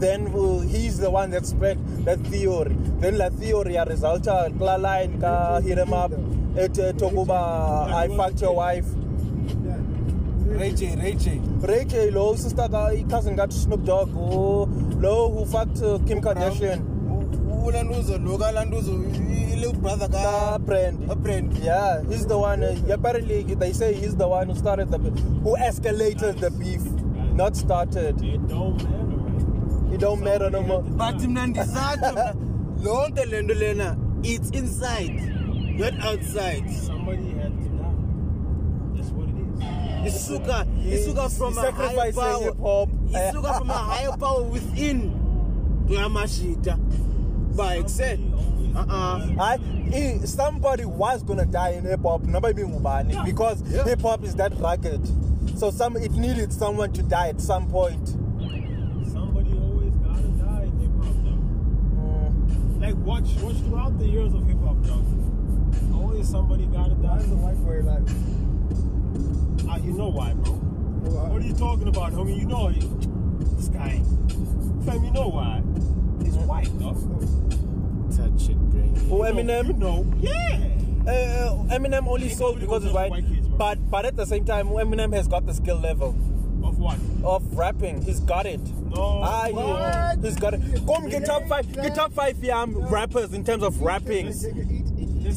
then 0.00 0.26
uh, 0.34 0.58
he's 0.66 0.98
the 0.98 1.08
one 1.10 1.30
that 1.30 1.46
spread 1.46 1.78
that 2.04 2.18
theory 2.26 2.74
then 3.00 3.16
la 3.18 3.28
theory 3.28 3.74
ya 3.74 3.84
resulta 3.84 4.50
kula 4.58 4.76
line 4.80 5.20
ka 5.20 5.60
hit 5.60 5.78
him 5.78 5.92
up 5.92 6.10
ethe 6.58 6.92
tokuba 6.98 7.92
i 7.92 8.08
fucked 8.16 8.40
your 8.40 8.56
wife 8.56 8.86
Ray 10.58 10.70
J 10.72 10.94
Ray 10.96 11.14
J 11.14 11.40
Ray 11.68 11.84
J 11.84 11.96
lo 12.14 12.30
usister 12.32 12.70
ka 12.70 12.94
i-cousin 12.94 13.34
ka 13.34 13.50
Snoop 13.50 13.82
Dogg 13.82 14.14
oh, 14.14 14.70
lo 15.02 15.16
who 15.34 15.42
fucked 15.50 15.82
uh, 15.82 15.98
Kim 16.06 16.22
Kardashian 16.22 16.78
ulanduzo 17.64 18.14
lo 18.22 18.38
kalanduzo 18.38 18.94
ile 19.18 19.74
brother 19.82 20.06
ka 20.08 20.58
brand 20.62 21.10
a 21.10 21.16
brand 21.16 21.50
yeah 21.58 21.98
he's 22.06 22.22
the 22.30 22.38
one 22.38 22.62
uh, 22.62 22.70
apparently 22.94 23.42
they 23.58 23.72
say 23.72 23.90
he's 23.98 24.14
the 24.14 24.28
one 24.28 24.46
who 24.48 24.54
started 24.54 24.92
the 24.94 24.98
who 25.42 25.56
escalated 25.58 26.38
the 26.38 26.50
beef 26.62 26.86
not 27.34 27.56
started 27.56 28.14
it 28.22 28.38
don't 28.46 28.78
matter 28.78 29.02
right? 29.02 29.94
it 29.98 30.00
don't 30.06 30.22
matter 30.22 30.50
no 30.54 30.62
more 30.62 30.82
but 31.02 31.18
mina 31.18 31.50
ndisathi 31.50 32.14
lonke 32.86 33.24
lento 33.32 33.56
lena 33.64 33.90
it's 34.22 34.54
inside 34.62 35.18
not 35.82 35.96
outside 36.14 36.62
somebody 36.84 37.33
isuka 40.04 40.66
isuka 40.82 41.24
eh. 41.24 41.28
from 41.28 41.58
a 41.58 41.62
higher 41.62 42.12
power 42.12 42.86
isuka 42.86 43.58
from 43.58 43.70
a 43.70 43.72
higher 43.72 44.16
power 44.18 44.42
within 44.42 45.10
uyamashita 45.88 46.76
by 47.56 47.76
excel 47.76 48.16
hayi 48.18 49.58
uh-uh. 49.58 50.26
somebody 50.26 50.84
was 50.84 51.22
gonna 51.24 51.46
die 51.46 51.70
in 51.70 51.84
hip 51.86 52.02
hop 52.02 52.22
noma 52.24 52.48
ibe 52.48 52.64
ngubani 52.64 53.16
because 53.24 53.62
yeah. 53.70 53.84
hip 53.84 54.02
hop 54.02 54.22
is 54.24 54.34
that 54.34 54.52
rugged 54.58 55.00
so 55.58 55.70
some 55.70 55.96
it 55.96 56.12
needed 56.12 56.52
someone 56.52 56.92
to 56.92 57.02
die 57.02 57.28
at 57.28 57.40
some 57.40 57.68
point 57.68 58.08
somebody 59.08 59.50
always 59.58 59.94
gotta 59.96 60.28
die 60.44 60.62
in 60.62 60.80
hip 60.80 61.04
hop 61.04 61.14
though 61.24 62.24
mm. 62.28 62.80
like 62.80 62.96
watch 63.06 63.28
watch 63.44 63.56
throughout 63.66 63.98
the 63.98 64.06
years 64.06 64.32
of 64.34 64.46
hip 64.48 64.60
hop 64.64 64.76
though 64.80 65.98
always 66.02 66.28
somebody 66.28 66.66
gotta 66.66 66.94
die 66.96 67.16
is 67.18 67.28
the 67.30 67.36
white 67.36 67.56
way 67.68 67.80
life 67.82 68.43
Uh, 69.68 69.76
you 69.82 69.92
know 69.92 70.08
why, 70.08 70.32
bro. 70.34 70.52
Why? 70.52 71.28
What 71.30 71.42
are 71.42 71.46
you 71.46 71.54
talking 71.54 71.88
about, 71.88 72.12
homie? 72.12 72.38
You 72.38 72.46
know 72.46 72.68
you. 72.68 72.82
This 73.56 73.68
guy. 73.68 74.00
Fam, 74.84 75.02
you 75.04 75.10
know 75.10 75.28
why. 75.30 75.62
It's 76.26 76.36
white, 76.36 76.72
dog. 76.78 76.98
Touch 78.14 78.50
it, 78.50 78.58
bring 78.70 78.94
it. 78.94 79.02
Oh, 79.10 79.20
Eminem? 79.20 79.66
You 79.68 79.72
know. 79.74 80.12
Yeah. 80.18 80.70
Uh, 81.06 81.10
uh 81.10 81.76
Eminem 81.78 82.06
only 82.06 82.28
Ain't 82.28 82.36
sold 82.38 82.60
because 82.60 82.84
it's 82.84 82.92
white. 82.94 83.10
white 83.10 83.26
kids, 83.28 83.46
but 83.48 83.76
but 83.90 84.04
at 84.06 84.16
the 84.16 84.24
same 84.26 84.44
time, 84.44 84.68
Eminem 84.68 85.14
has 85.14 85.28
got 85.28 85.46
the 85.46 85.54
skill 85.54 85.78
level. 85.78 86.10
Of 86.62 86.78
what? 86.78 86.98
Of 87.22 87.56
rapping. 87.56 88.02
He's 88.02 88.20
got 88.20 88.44
it. 88.46 88.60
No. 88.60 89.20
Ah, 89.24 89.46
yeah. 89.46 90.14
He's 90.20 90.36
got 90.36 90.54
it. 90.54 90.60
Come 90.86 91.08
get 91.08 91.24
top 91.26 91.42
five. 91.48 91.70
Get 91.74 91.94
top 91.94 92.12
five 92.12 92.36
yeah, 92.44 92.64
no. 92.66 92.82
Um, 92.82 92.86
rappers 92.88 93.32
in 93.32 93.44
terms 93.44 93.62
of 93.62 93.80
rapping. 93.80 94.28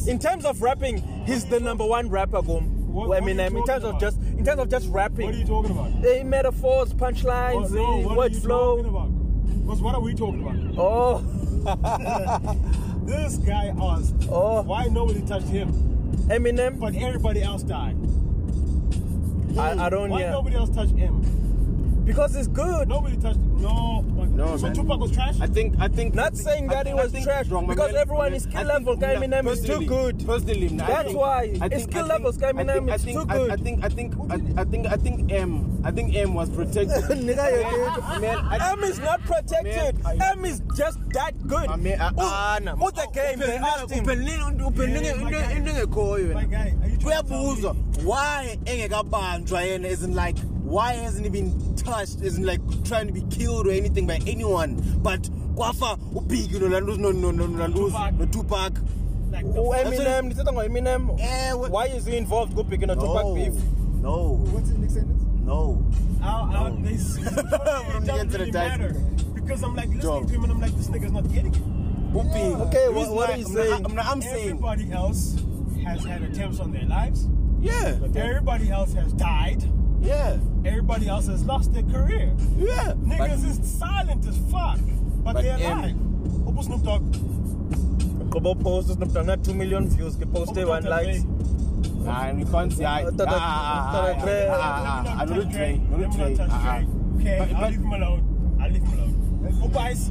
In 0.06 0.18
terms 0.18 0.44
of 0.44 0.60
rapping, 0.62 0.98
he's 1.26 1.44
the 1.46 1.60
number 1.60 1.84
one 1.86 2.08
rapper, 2.10 2.42
Gom. 2.42 2.77
what, 2.88 3.08
well, 3.10 3.22
I 3.22 3.24
mean, 3.24 3.38
I 3.38 3.48
mean, 3.48 3.58
in 3.58 3.66
terms 3.66 3.84
about? 3.84 3.96
of 3.96 4.00
just 4.00 4.18
in 4.20 4.44
terms 4.44 4.60
of 4.60 4.68
just 4.70 4.88
rapping. 4.88 5.26
What 5.26 5.34
are 5.34 5.38
you 5.38 5.44
talking 5.44 5.70
about? 5.70 5.88
Uh, 5.88 6.24
metaphors, 6.24 6.92
punchlines, 6.94 7.68
oh, 7.76 8.00
no, 8.00 8.14
word 8.16 8.34
flow. 8.34 8.82
Because 9.64 9.82
what 9.82 9.94
are 9.94 10.00
we 10.00 10.14
talking 10.14 10.40
about? 10.42 10.74
Oh, 10.78 11.18
this 13.04 13.36
guy 13.38 13.72
asked. 13.80 14.14
Oh, 14.30 14.62
why 14.62 14.86
nobody 14.86 15.20
touched 15.26 15.46
him? 15.46 15.68
Eminem, 16.28 16.80
but 16.80 16.94
everybody 16.94 17.42
else 17.42 17.62
died. 17.62 17.96
Dude, 19.48 19.58
I, 19.58 19.86
I, 19.86 19.90
don't. 19.90 20.08
Why 20.10 20.20
yeah. 20.20 20.30
nobody 20.32 20.56
else 20.56 20.70
touched 20.70 20.94
him? 20.96 21.22
because 22.08 22.34
it's 22.34 22.48
good. 22.48 22.88
Nobody 22.88 23.16
touched 23.18 23.38
it. 23.38 23.46
No, 23.58 24.00
no 24.00 24.56
so 24.56 24.66
man. 24.66 24.74
Tupac 24.74 25.00
was 25.00 25.12
trash. 25.12 25.36
I 25.40 25.46
think. 25.46 25.76
I 25.78 25.88
think. 25.88 26.14
Not 26.14 26.36
saying 26.36 26.68
that 26.68 26.86
I, 26.86 26.90
it 26.90 26.94
was 26.96 27.12
trash, 27.22 27.46
wrong, 27.48 27.66
because 27.66 27.92
man, 27.92 28.00
everyone 28.00 28.34
is 28.34 28.44
skill 28.44 28.64
level. 28.64 28.96
Eminem 28.96 29.46
is 29.48 29.60
too 29.64 29.84
good. 29.84 30.24
Personally, 30.26 30.68
that's 30.68 31.12
why. 31.12 31.52
Skill 31.76 32.06
level. 32.06 32.32
Eminem 32.32 32.92
is 32.92 33.04
too 33.04 33.24
good. 33.26 33.50
I 33.50 33.56
think. 33.56 33.84
I 33.84 33.88
think. 33.88 34.14
I 34.58 34.64
think. 34.64 34.86
I 34.86 34.96
think 34.96 35.32
M. 35.32 35.80
I 35.84 35.90
think 35.90 36.14
M 36.16 36.34
was 36.34 36.48
protected. 36.48 36.88
M 38.78 38.84
is 38.84 38.98
not 38.98 39.20
protected. 39.22 39.98
M 40.32 40.44
is 40.44 40.60
just 40.76 40.98
that 41.10 41.32
good. 41.46 41.68
What 41.68 42.94
the 42.96 43.08
game? 43.12 43.38
They 43.38 43.56
asked 43.56 43.90
him. 43.90 44.06
My 44.08 44.14
guy, 44.84 45.10
are 45.52 46.20
you 46.88 46.96
trying 46.98 46.98
to 46.98 47.76
Why? 48.04 48.58
Engekabanjwa 48.64 49.60
yena 49.62 49.84
isn't 49.88 50.14
like 50.14 50.36
why 50.68 50.92
hasn't 50.92 51.24
he 51.24 51.30
been 51.30 51.76
touched? 51.76 52.20
Isn't 52.22 52.44
like 52.44 52.60
trying 52.84 53.06
to 53.06 53.12
be 53.12 53.22
killed 53.34 53.66
or 53.66 53.70
anything 53.70 54.06
by 54.06 54.20
anyone? 54.26 54.74
But 55.02 55.22
Kwafa, 55.56 56.28
Big, 56.28 56.50
you 56.52 56.60
know, 56.60 56.66
Landus, 56.66 56.98
no, 56.98 57.10
no, 57.10 57.30
no, 57.30 57.46
Landus, 57.46 58.18
no, 58.18 58.26
Tupac. 58.26 58.74
Like 59.30 59.44
Eminem, 59.44 60.28
nithetha 60.32 60.46
ngo 60.52 60.64
Eminem. 60.68 61.18
Ewe. 61.18 61.20
Eh, 61.20 61.68
why 61.68 61.86
is 61.86 62.04
he 62.06 62.16
involved 62.16 62.54
ku 62.54 62.62
Big 62.62 62.86
no 62.86 62.94
Tupac 62.94 63.34
beef? 63.34 63.52
No. 64.02 64.38
What's 64.52 64.70
the 64.70 64.78
next 64.78 64.94
sentence? 64.94 65.22
No. 65.42 65.84
I'll, 66.22 66.46
no. 66.46 66.58
I'll, 66.58 66.76
this, 66.76 67.16
it 67.16 67.34
doesn't 68.04 68.30
really 68.30 68.50
matter 68.52 68.90
because 69.34 69.62
I'm 69.62 69.74
like 69.74 69.86
listening 69.86 70.02
Job. 70.02 70.26
to 70.28 70.34
him 70.34 70.42
and 70.44 70.52
I'm 70.52 70.60
like 70.60 70.72
this 70.74 70.88
nigga's 70.88 71.12
not 71.12 71.28
getting 71.32 71.54
it. 71.54 72.12
Boopy. 72.12 72.32
Yeah. 72.34 72.64
Okay, 72.66 72.88
what, 72.90 73.12
what 73.12 73.30
are 73.30 73.36
you 73.36 73.46
I'm 73.46 73.52
saying? 73.52 73.70
Not, 73.82 73.90
I'm, 73.90 73.94
not, 73.96 74.06
I'm 74.06 74.22
saying 74.22 74.48
everybody 74.50 74.92
else 74.92 75.36
has 75.86 76.04
had 76.04 76.22
attempts 76.22 76.58
on 76.60 76.72
their 76.72 76.84
lives. 76.86 77.26
Yeah. 77.60 77.98
Like 78.00 78.16
everybody 78.16 78.70
else 78.70 78.92
has 78.94 79.12
died. 79.14 79.62
Yeah. 80.00 80.38
Everybody 80.64 81.08
else 81.08 81.26
has 81.26 81.44
lost 81.44 81.72
their 81.74 81.82
career. 81.82 82.34
Yeah. 82.56 82.92
Niggas 82.98 83.18
but, 83.18 83.30
is 83.64 83.78
silent 83.78 84.26
as 84.26 84.36
fuck, 84.50 84.78
but, 85.22 85.34
but 85.34 85.42
they're 85.42 85.56
alive. 85.56 85.94
Opo 86.46 86.64
Snoop 86.64 86.82
Dogg. 86.82 88.30
Kobo 88.32 88.54
post 88.54 88.88
Snoop 88.92 89.12
Dogg, 89.12 89.26
not 89.26 89.44
2 89.44 89.54
million 89.54 89.88
views, 89.88 90.16
ke 90.16 90.30
post 90.32 90.54
day 90.54 90.64
1 90.64 90.84
likes. 90.84 91.24
Nah, 92.04 92.30
you 92.30 92.44
can't 92.46 92.72
see 92.72 92.84
I. 92.84 93.00
I 93.06 93.10
don't 95.24 95.50
trade. 95.50 95.80
I 95.80 96.00
don't 96.00 96.12
trade. 96.12 96.40
Okay, 97.18 97.36
but, 97.40 97.50
but, 97.50 97.56
I'll 97.64 97.70
leave 97.70 97.80
him 97.80 97.92
alone. 97.92 98.56
I'll 98.62 98.70
leave 98.70 98.82
him 98.82 98.98
alone. 98.98 99.58
Opa 99.72 99.76
Ice. 99.78 100.10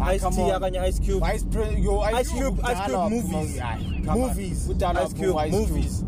Ah, 0.00 0.06
Ice 0.08 0.22
T 0.22 0.42
akanye 0.42 0.78
Ice 0.80 0.98
Cube. 0.98 1.22
Ice, 1.22 1.44
yo, 1.78 2.00
Ice, 2.00 2.14
Ice 2.14 2.32
Cube, 2.32 2.60
Ice 2.64 2.86
Cube 2.86 3.10
movies. 3.10 3.30
Movies. 4.06 4.68
Ice 4.82 5.12
Cube 5.12 5.50
movies. 5.50 6.04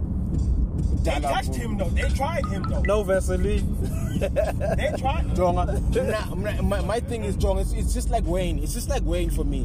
They 1.03 1.19
touched 1.21 1.55
him 1.55 1.79
though. 1.79 1.89
They 1.89 2.09
tried 2.11 2.45
him 2.47 2.65
though. 2.69 2.83
No 2.83 3.03
Vaseline. 3.03 3.75
they 4.19 4.93
tried. 4.99 5.25
Jonga. 5.35 6.11
nah, 6.11 6.63
my, 6.65 6.81
my 6.83 7.01
thing 7.01 7.25
is 7.25 7.37
Jonga. 7.37 7.63
It's, 7.63 7.73
it's 7.73 7.95
just 7.95 8.11
like 8.11 8.25
Wayne. 8.27 8.59
It's 8.59 8.75
just 8.75 8.89
like 8.91 9.03
Wayne 9.05 9.31
for 9.31 9.45
me. 9.45 9.63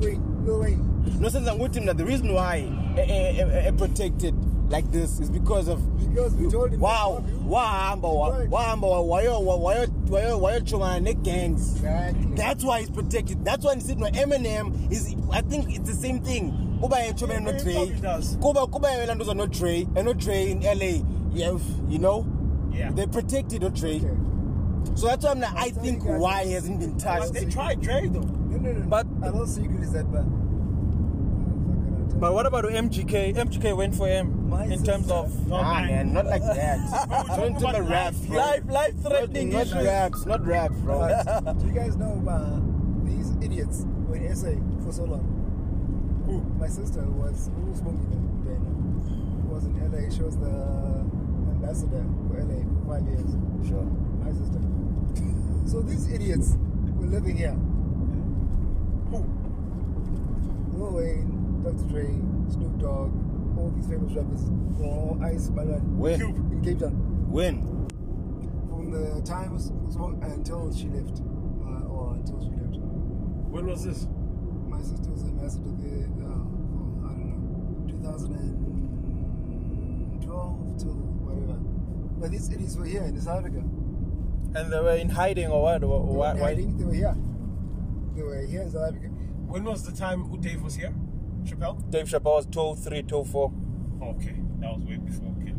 uWayne 0.00 0.44
uWayne. 0.46 1.20
No 1.20 1.28
sense 1.28 1.48
ukuthi 1.50 1.80
mina 1.80 1.92
the 1.94 2.06
reason 2.06 2.32
why 2.32 2.58
e 2.96 3.72
protected 3.76 4.34
like 4.68 4.90
this 4.90 5.20
is 5.20 5.30
because 5.30 5.68
of 5.68 5.80
because 6.12 6.34
we 6.34 6.48
told 6.50 6.72
him 6.72 6.80
wow 6.80 7.22
wahamba 7.46 8.48
wahamba 8.48 9.90
wayochomana 10.08 11.02
ne-gangs 11.02 11.74
exactly. 11.76 12.34
that's 12.34 12.64
why 12.64 12.80
he's 12.80 12.90
protected 12.90 13.44
that's 13.44 13.64
why 13.64 13.74
ndisithi 13.76 13.96
no-eminem 13.98 14.90
is 14.90 15.14
i 15.32 15.40
think 15.40 15.70
it's 15.74 15.88
the 15.88 15.94
same 15.94 16.20
thing 16.20 16.78
kuba 16.80 16.96
echomene 16.96 17.40
nodray 17.40 17.86
kuba 18.42 18.66
kuba 18.66 18.88
elanduzwa 18.88 19.34
nodray 19.34 19.82
and 19.96 19.98
eh, 19.98 20.04
nodray 20.04 20.50
in 20.50 20.60
la 20.62 21.04
yeah, 21.32 21.58
you 21.88 21.98
know 21.98 22.26
yeah. 22.72 22.90
they 22.90 23.06
protected 23.06 23.62
nodray 23.62 23.96
okay. 23.98 24.92
so 24.96 25.06
that's 25.06 25.24
why 25.24 25.34
mna 25.34 25.52
i 25.56 25.70
think 25.70 26.02
why 26.02 26.44
hasn't 26.44 26.80
been 26.80 26.98
touched 26.98 27.32
but 27.32 27.32
they 27.32 27.44
tried 27.46 27.80
dray 27.80 28.08
though 28.08 28.20
no, 28.20 28.56
no, 28.58 28.72
no. 28.72 28.86
but 28.86 29.06
the 29.20 29.30
whole 29.30 29.46
secret 29.46 29.80
is 29.80 29.92
that 29.92 30.10
but 30.10 30.24
But 32.20 32.32
what 32.32 32.46
about 32.46 32.64
MGK? 32.64 33.36
MGK 33.36 33.76
went 33.76 33.94
for 33.94 34.08
him 34.08 34.50
in 34.72 34.82
terms 34.82 35.10
of. 35.10 35.48
No, 35.48 35.60
nah, 35.60 35.80
man, 35.82 36.14
not 36.14 36.24
like 36.24 36.40
that. 36.40 36.78
Don't 37.36 37.58
do 37.58 37.70
the 37.70 37.82
rap, 37.82 38.14
bro. 38.26 38.38
Life, 38.38 38.62
life 38.68 38.94
threatening 39.02 39.50
not, 39.50 39.68
not 39.70 39.84
raps, 39.84 40.24
not 40.26 40.46
rap, 40.46 40.70
bro. 40.80 40.98
But 41.00 41.52
do 41.58 41.66
you 41.66 41.72
guys 41.72 41.94
know 41.96 42.14
uh, 42.26 43.06
these 43.06 43.32
idiots 43.42 43.84
were 44.08 44.16
in 44.16 44.34
SA 44.34 44.52
for 44.82 44.92
so 44.94 45.04
long? 45.04 45.28
Who? 46.24 46.40
My 46.58 46.68
sister 46.68 47.02
was 47.02 47.50
who 47.54 47.66
was 47.68 47.78
smoking 47.80 48.08
them 48.08 48.44
then. 48.46 49.48
Was 49.50 49.64
in 49.66 49.76
LA. 49.76 50.08
She 50.08 50.22
was 50.22 50.38
the 50.38 50.56
ambassador 51.52 52.02
for 52.28 52.40
LA 52.40 52.64
for 52.64 52.96
five 52.96 53.04
years. 53.12 53.68
Sure. 53.68 53.84
My 54.24 54.32
sister. 54.32 54.60
so 55.70 55.82
these 55.82 56.10
idiots 56.10 56.56
were 56.96 57.08
living 57.08 57.36
here. 57.36 57.52
Who? 59.12 60.80
Lil 60.80 60.92
Wayne. 60.94 61.35
Dr. 61.66 61.82
Dre, 61.88 62.06
Snoop 62.48 62.78
Dogg, 62.78 63.10
all 63.58 63.72
these 63.74 63.88
famous 63.88 64.12
rappers 64.12 64.42
were 64.78 64.86
all 64.86 65.18
Ice 65.24 65.48
Banana 65.48 65.82
Where? 65.98 66.16
Cube 66.16 66.36
in 66.52 66.62
Cape 66.62 66.78
Town. 66.78 66.92
When? 67.28 67.58
From 68.70 68.92
the 68.92 69.20
time 69.26 69.52
was, 69.52 69.72
was 69.82 69.96
one, 69.98 70.22
until 70.22 70.70
she 70.72 70.86
left, 70.94 71.18
uh, 71.66 71.90
or 71.90 72.14
until 72.22 72.38
she 72.38 72.54
left. 72.54 72.78
When 73.50 73.66
was 73.66 73.82
this? 73.82 74.06
My 74.70 74.78
sister 74.78 75.10
was 75.10 75.24
ambassador 75.26 75.74
there 75.82 76.06
uh, 76.22 76.38
for 76.70 76.86
I 77.02 77.10
don't 77.18 77.90
know, 77.90 78.10
2012 80.22 80.22
till 80.78 80.94
whatever. 81.26 81.58
But 82.22 82.30
these 82.30 82.48
idiots 82.48 82.76
were 82.76 82.86
here 82.86 83.02
in 83.02 83.20
South 83.20 83.38
Africa. 83.38 83.66
And 84.54 84.72
they 84.72 84.78
were 84.78 84.94
in 84.94 85.08
hiding 85.08 85.48
or 85.48 85.60
what? 85.62 85.82
Or, 85.82 85.86
or 85.86 86.06
they 86.06 86.12
were 86.14 86.14
why, 86.14 86.38
hiding. 86.38 86.78
Why? 86.78 86.78
They 86.78 86.84
were 86.86 86.94
here. 86.94 87.16
They 88.14 88.22
were 88.22 88.46
here 88.46 88.62
in 88.62 88.70
South 88.70 88.94
Africa. 88.94 89.08
When 89.50 89.64
was 89.64 89.82
the 89.82 89.92
time 89.98 90.30
Dave 90.40 90.62
was 90.62 90.76
here? 90.76 90.94
Chappelle? 91.46 91.78
Dave 91.90 92.06
Chappelle 92.08 92.34
was 92.36 92.46
203, 92.46 93.02
204. 93.02 93.52
Okay, 94.02 94.34
that 94.60 94.74
was 94.74 94.82
way 94.84 94.96
before. 94.96 95.32
Okay. 95.40 95.54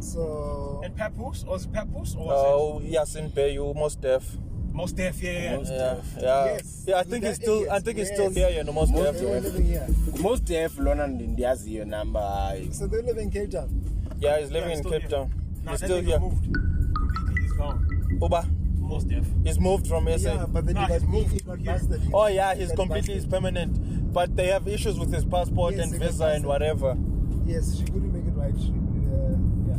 So. 0.00 0.80
And 0.84 0.96
Papoose? 0.96 1.44
Was 1.44 1.66
oh, 1.66 1.70
it 1.70 1.72
Papoose? 1.72 2.14
Or 2.16 2.26
was 2.26 2.36
uh, 2.82 2.86
it? 2.86 2.96
Oh, 2.96 3.02
Yasin 3.02 3.30
Bayu, 3.32 3.74
most 3.74 4.00
deaf. 4.00 4.24
Most 4.72 4.96
deaf, 4.96 5.22
yeah, 5.22 5.30
yeah. 5.32 5.62
yeah, 5.62 5.96
yeah. 6.20 6.44
Yes. 6.46 6.84
yeah 6.86 6.98
I 6.98 7.04
think 7.04 7.24
it's 7.24 7.36
still, 7.36 7.70
I 7.70 7.78
think 7.78 7.96
yes. 7.96 8.08
it's 8.08 8.16
still 8.16 8.30
here, 8.30 8.48
you 8.50 8.64
know, 8.64 8.72
most, 8.72 8.92
most 8.92 9.04
deaf. 9.04 9.14
They're 9.16 9.40
living 9.40 9.64
here. 9.66 9.86
Most 10.20 10.44
deaf, 10.44 10.78
London 10.78 11.20
India's 11.20 11.68
your 11.68 11.84
number. 11.84 12.60
So 12.72 12.86
they 12.88 13.00
live 13.02 13.16
in 13.18 13.30
Cape 13.30 13.52
Town. 13.52 13.80
Yeah, 14.18 14.40
he's 14.40 14.50
living 14.50 14.70
yeah, 14.70 14.76
he's 14.76 14.84
in 14.86 14.90
Cape 14.90 15.00
here. 15.02 15.10
Town. 15.10 15.32
No, 15.62 15.70
he's 15.72 15.80
still 15.80 15.98
he's 15.98 16.06
here. 16.06 16.18
Moved. 16.18 16.52
Completely, 16.54 17.42
he's 17.42 17.52
gone. 17.52 18.18
Oba. 18.20 18.48
Most 18.78 19.08
deaf. 19.08 19.24
He's 19.44 19.60
moved 19.60 19.86
from 19.86 20.06
SA. 20.06 20.10
Yeah, 20.34 20.46
but 20.48 20.66
then 20.66 20.74
nah, 20.74 20.86
he 20.86 20.98
got, 20.98 21.02
moved. 21.02 21.32
He 21.32 21.38
got 21.40 21.62
bastard. 21.62 22.00
He 22.00 22.10
oh 22.12 22.26
yeah, 22.26 22.54
he's 22.56 22.72
completely 22.72 23.14
he's 23.14 23.26
permanent. 23.26 23.80
But 24.14 24.36
they 24.36 24.46
have 24.46 24.68
issues 24.68 24.96
with 24.96 25.12
his 25.12 25.24
passport 25.24 25.74
yes, 25.74 25.90
and 25.90 26.00
visa 26.00 26.26
and 26.26 26.46
whatever. 26.46 26.96
Yes, 27.44 27.76
she 27.76 27.82
couldn't 27.82 28.12
make 28.14 28.22
it 28.22 28.38
right. 28.38 28.54
She, 28.56 28.70
uh, 28.70 29.34
yeah, 29.66 29.74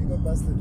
he 0.02 0.06
got 0.10 0.22
busted. 0.22 0.60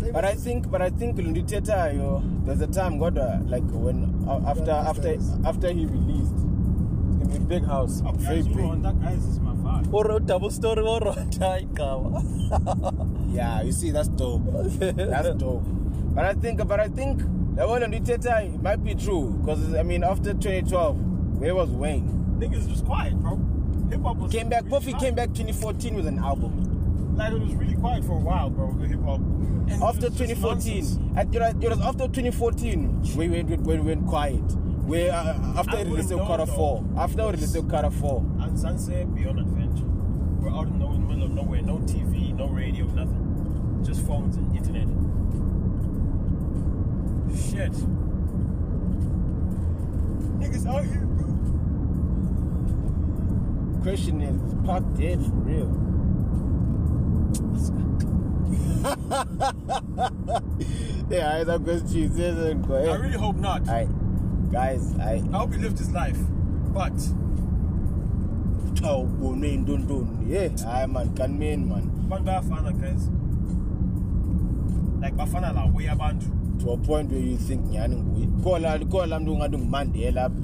Same 0.00 0.12
but 0.12 0.24
I 0.24 0.34
think, 0.34 0.68
but 0.72 0.82
I 0.82 0.90
think 0.90 1.18
Lunditeta, 1.18 1.92
you 1.92 2.00
know, 2.00 2.22
there's 2.44 2.62
a 2.62 2.66
time 2.66 2.98
God, 2.98 3.16
uh, 3.16 3.38
like 3.44 3.62
when 3.70 4.24
uh, 4.28 4.40
after 4.44 4.72
after 4.72 5.16
after 5.44 5.70
he 5.72 5.86
released, 5.86 6.32
it's 6.34 6.40
gonna 7.22 7.28
be 7.30 7.36
a 7.36 7.58
big 7.60 7.64
house, 7.64 8.02
oh, 8.04 8.10
very 8.10 8.42
big. 8.42 8.82
That 8.82 9.00
guy 9.00 9.12
is 9.12 9.38
my 9.38 9.54
father. 9.62 9.88
Or 9.92 10.18
double 10.18 10.50
story 10.50 10.82
or 10.82 11.14
Yeah, 13.28 13.62
you 13.62 13.70
see, 13.72 13.90
that's 13.92 14.08
dope. 14.08 14.42
that's 14.50 15.34
dope. 15.40 15.62
But 16.16 16.24
I 16.24 16.32
think, 16.32 16.66
but 16.66 16.80
I 16.80 16.88
think 16.88 17.18
that 17.56 17.68
one 17.68 17.82
on 17.82 17.90
the 17.90 17.98
theater 18.00 18.34
it 18.38 18.62
might 18.62 18.82
be 18.82 18.94
true 18.94 19.36
because 19.40 19.74
I 19.74 19.82
mean 19.82 20.02
after 20.02 20.32
2012, 20.32 21.36
where 21.40 21.54
was 21.54 21.68
Wayne? 21.68 22.06
Niggas 22.40 22.70
was 22.70 22.80
quiet, 22.80 23.14
bro. 23.16 23.36
Hip 23.90 24.00
hop 24.02 24.16
was 24.16 24.32
came 24.32 24.48
back. 24.48 24.62
Really 24.62 24.70
Puffy 24.70 24.92
came 24.94 25.14
back 25.14 25.28
2014 25.34 25.94
with 25.94 26.06
an 26.06 26.18
album. 26.18 27.16
Like 27.18 27.34
it 27.34 27.38
was 27.38 27.54
really 27.54 27.74
quiet 27.74 28.02
for 28.02 28.12
a 28.12 28.20
while, 28.20 28.48
bro. 28.48 28.72
The 28.78 28.86
hip 28.88 29.02
hop. 29.04 29.20
After 29.82 30.06
2014, 30.08 31.12
I, 31.18 31.22
you 31.30 31.38
know, 31.38 31.46
it 31.48 31.56
was 31.68 31.80
after 31.82 32.04
2014 32.08 33.14
we 33.14 33.28
went 33.28 33.50
we 33.50 33.56
went, 33.56 33.66
we 33.66 33.76
went 33.94 34.06
quiet. 34.06 34.40
We 34.86 35.10
uh, 35.10 35.16
uh 35.22 35.54
after 35.58 35.76
release 35.84 36.10
of 36.12 36.20
Cara 36.20 36.46
Four, 36.46 36.82
after 36.96 37.26
release 37.26 37.54
of 37.54 37.68
Cara 37.68 37.90
Four, 37.90 38.24
and 38.40 38.58
Sunset 38.58 39.14
Beyond 39.14 39.40
Adventure. 39.40 39.84
We're 40.40 40.48
out 40.48 40.68
in 40.68 40.78
the 40.78 40.86
middle 40.88 41.24
of 41.24 41.32
nowhere, 41.32 41.60
no 41.60 41.76
TV, 41.80 42.32
no 42.34 42.46
radio, 42.46 42.86
nothing, 42.86 43.82
just 43.86 44.00
phones 44.06 44.38
and 44.38 44.56
internet. 44.56 44.86
shit. 47.56 47.72
Niggas 50.38 50.66
out 50.66 50.84
here, 50.84 51.04
bro. 51.04 51.26
Question 53.82 54.20
is, 54.20 54.42
is 54.42 54.54
Pac 54.66 54.82
dead 54.96 55.24
for 55.24 55.42
real? 55.42 55.82
yeah, 61.10 61.34
I 61.40 61.44
that 61.44 61.62
question. 61.64 62.14
Go 62.62 62.74
ahead. 62.74 62.88
I 62.88 62.94
really 62.96 63.18
hope 63.18 63.36
not. 63.36 63.68
I, 63.68 63.88
guys, 64.52 64.94
I. 64.98 65.22
I 65.32 65.36
hope 65.36 65.52
he 65.54 65.58
lived 65.58 65.78
his 65.78 65.90
life, 65.90 66.18
but. 66.72 66.92
Oh, 68.88 69.04
don't 69.06 69.64
don't. 69.88 70.26
Yeah, 70.28 70.48
I 70.68 70.86
man, 70.86 71.14
can 71.16 71.36
mean 71.38 71.68
man. 71.68 71.90
Bafana, 72.08 72.70
guys. 72.80 73.08
Like 75.02 75.16
Bafana, 75.16 75.52
la 75.54 75.66
way 75.66 75.86
abantu. 75.86 76.35
to 76.60 76.72
a 76.72 76.76
point 76.76 77.10
where 77.10 77.20
you 77.20 77.36
think 77.36 77.62
nyhani 77.70 77.96
nguye 77.96 78.28
khona 78.42 78.78
khona 78.90 79.06
la 79.10 79.18
mntu 79.20 79.32
ungathi 79.32 79.56
ngumandela 79.60 80.22
apha 80.24 80.40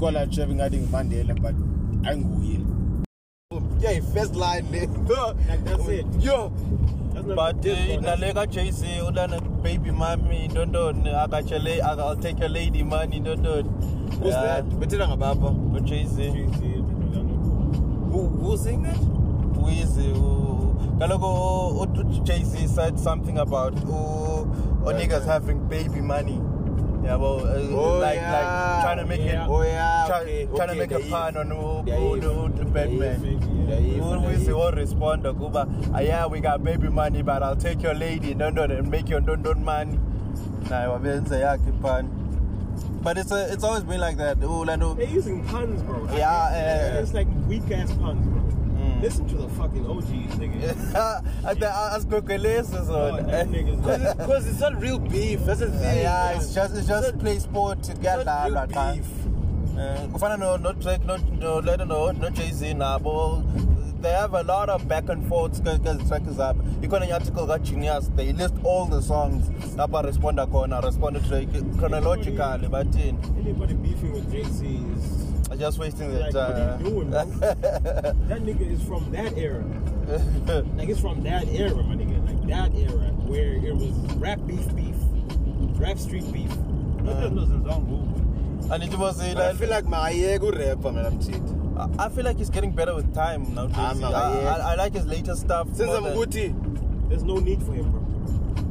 khona 0.00 0.20
chef 0.32 0.50
ingathi 0.54 0.76
ngumandela 0.78 1.34
but 1.42 1.54
ayinguye 2.08 2.60
yeah 3.80 4.00
first 4.14 4.34
line 4.36 4.66
le 4.72 4.78
eh. 4.82 4.88
like 5.48 5.64
that's 5.64 5.88
it 5.98 6.06
yo 6.26 6.38
but 7.36 7.64
nale 8.06 8.32
ka 8.38 8.44
JC 8.54 8.82
ulana 9.08 9.40
baby 9.62 9.90
mommy 9.90 10.48
ntontoni 10.48 11.10
akatshele 11.24 11.74
I'll 11.82 12.16
take 12.26 12.38
your 12.44 12.48
lady 12.58 12.82
money 12.82 13.20
ntontoni 13.20 13.68
who's 14.20 14.34
that 14.44 14.64
bethela 14.80 15.08
ngabapha 15.10 15.48
u 15.48 15.80
JC 15.90 16.32
who 18.12 18.26
who's 18.40 18.62
saying 18.62 18.82
that 18.82 18.98
Weezy 19.64 20.10
kaloku 20.98 21.28
u 21.80 22.04
JC 22.28 22.68
said 22.76 22.98
something 23.00 23.38
about 23.44 23.74
u 23.74 23.92
uh, 23.92 23.92
oh, 23.92 24.67
or 24.88 24.94
niggas 24.94 25.24
having 25.26 25.68
baby 25.68 26.00
money. 26.00 26.40
Yeah, 27.04 27.16
well, 27.16 27.40
uh, 27.46 27.56
oh, 27.78 27.98
like 27.98 28.16
yeah. 28.16 28.32
like 28.72 28.82
trying 28.84 28.96
to 28.98 29.06
make 29.06 29.20
yeah. 29.20 29.44
it, 29.44 29.48
oh, 29.48 29.62
yeah. 29.62 30.04
try, 30.08 30.20
okay. 30.20 30.44
trying 30.46 30.70
okay. 30.70 30.72
to 30.72 30.78
make 30.86 30.92
okay. 30.92 31.08
a 31.08 31.10
pun 31.10 31.36
on 31.36 31.50
who 31.50 31.90
who 31.90 32.48
the 32.48 32.64
Batman. 32.64 33.20
Who 33.20 34.54
will 34.56 34.72
respond 34.72 35.22
to 35.24 35.32
Kuba? 35.36 35.68
Ah, 35.94 36.00
yeah, 36.00 36.24
we 36.26 36.40
got 36.40 36.64
baby 36.64 36.88
money, 36.88 37.22
but 37.22 37.42
I'll 37.42 37.56
take 37.56 37.82
your 37.82 37.94
lady, 37.94 38.34
no, 38.34 38.48
no, 38.50 38.64
and 38.64 38.90
make 38.90 39.08
your 39.08 39.20
don 39.20 39.42
don 39.42 39.60
money. 39.64 39.98
Nah, 40.72 40.84
wabenza 40.96 41.36
yakhe 41.46 41.72
pun. 41.84 42.08
But 43.02 43.16
it's 43.16 43.30
a, 43.30 43.42
uh, 43.44 43.52
it's 43.52 43.64
always 43.64 43.84
been 43.84 44.00
like 44.00 44.16
that. 44.16 44.42
Ooh, 44.42 44.64
Lando. 44.64 44.94
They're 44.94 45.06
using 45.06 45.44
puns, 45.44 45.82
bro. 45.84 46.06
Yeah, 46.12 46.96
uh, 46.96 47.00
it's 47.00 47.14
like 47.14 47.28
weak 47.48 47.68
ass 47.70 47.92
puns, 47.92 48.26
bro. 48.26 48.47
Listen 49.00 49.28
to 49.28 49.36
the 49.36 49.48
fucking 49.50 49.86
OGs, 49.86 50.34
nigga. 50.38 50.74
Asigwegwelezwe 51.94 52.84
zona. 52.84 54.16
Because 54.16 54.48
it's 54.48 54.58
not 54.58 54.80
real 54.82 54.98
beef, 54.98 55.40
that's 55.44 55.60
the 55.60 55.70
thing. 55.70 56.00
Yeah, 56.00 56.32
it's 56.36 56.52
just 56.52 56.74
it's 56.74 56.88
just 56.88 57.08
it's 57.08 57.22
play 57.22 57.38
sport 57.38 57.78
kuyadlalwa 57.82 58.66
cha. 58.72 58.96
Kufana 60.12 60.36
no 60.36 60.56
no 60.56 60.72
Drake 60.72 61.04
no 61.04 61.14
no 61.16 61.58
Leno 61.60 61.84
no 61.84 62.10
no 62.10 62.30
Jay-Z 62.30 62.66
nabo 62.74 63.44
they 64.02 64.12
have 64.12 64.32
a 64.34 64.42
lot 64.44 64.68
of 64.68 64.86
back 64.86 65.08
and 65.08 65.26
forths 65.28 65.58
because 65.60 66.08
track 66.08 66.26
is 66.26 66.38
up. 66.40 66.56
Ikhona 66.80 67.02
an 67.02 67.12
article 67.12 67.46
ka 67.46 67.58
Genius 67.58 68.10
they 68.16 68.32
list 68.32 68.54
all 68.64 68.84
the 68.86 69.00
songs 69.00 69.46
lapha 69.76 70.04
responda 70.08 70.44
khona 70.50 70.82
respond 70.82 71.14
to 71.22 71.22
Drake 71.22 71.48
chronologically 71.78 72.68
bathini. 72.68 73.38
Anybody 73.38 73.74
beefing 73.74 74.12
with 74.12 74.28
Jay-Z 74.32 74.64
is 74.96 75.17
just 75.58 75.78
wasting 75.78 76.10
their 76.12 76.22
like, 76.22 76.32
time. 76.32 76.54
What 76.82 76.86
are 76.86 76.88
you 76.88 76.90
doing, 76.90 77.10
bro? 77.10 77.24
that 77.40 78.42
nigga 78.46 78.70
is 78.70 78.82
from 78.84 79.10
that 79.12 79.36
era. 79.36 79.64
like 80.76 80.88
it's 80.88 81.00
from 81.00 81.22
that 81.24 81.48
era, 81.48 81.74
my 81.74 81.94
nigga. 81.96 82.24
Like 82.24 82.46
that 82.48 82.78
era 82.78 83.10
where 83.28 83.54
it 83.54 83.74
was 83.74 83.92
rap 84.16 84.38
beef 84.46 84.74
beef, 84.76 84.94
rap 85.78 85.98
street 85.98 86.30
beef. 86.32 86.50
Uh, 86.52 87.26
and 88.72 88.82
it 88.82 88.94
was 88.98 89.18
a, 89.20 89.24
like, 89.34 89.36
I 89.38 89.54
feel 89.54 89.70
like 89.70 89.86
my 89.86 90.12
ego 90.12 90.52
rapper, 90.52 90.92
man. 90.92 91.06
I'm 91.06 91.18
cheating. 91.20 91.56
I 91.98 92.08
feel 92.10 92.24
like 92.24 92.36
he's 92.38 92.50
getting 92.50 92.72
better 92.72 92.94
with 92.94 93.14
time 93.14 93.54
nowadays. 93.54 93.76
Ah, 93.78 94.56
I, 94.56 94.72
I, 94.72 94.72
I, 94.72 94.74
like 94.74 94.92
his 94.92 95.06
latest 95.06 95.42
stuff. 95.42 95.68
Since 95.74 95.90
I'm 95.90 96.02
Guti, 96.04 97.08
there's 97.08 97.22
no 97.22 97.36
need 97.36 97.62
for 97.62 97.72
him, 97.72 97.90
bro. 97.90 98.04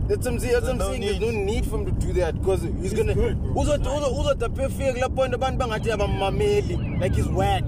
That's 0.07 0.25
what 0.25 0.33
I'm 0.35 0.39
saying. 0.39 0.53
That's 0.53 0.65
what 0.65 0.75
I'm 0.75 0.79
saying. 0.81 1.01
There's 1.01 1.19
no 1.19 1.31
need 1.43 1.65
for 1.65 1.77
him 1.79 1.85
to 1.85 1.91
do 1.91 2.13
that 2.13 2.39
because 2.39 2.61
he's, 2.61 2.75
he's 2.79 2.93
gonna. 2.93 3.13
uzotapefika 3.13 4.93
kula 4.93 5.15
point 5.15 5.33
abantu 5.33 5.57
bangathi 5.59 5.91
abamameli 5.91 7.01
like 7.01 7.13
he's 7.15 7.27
whack 7.27 7.65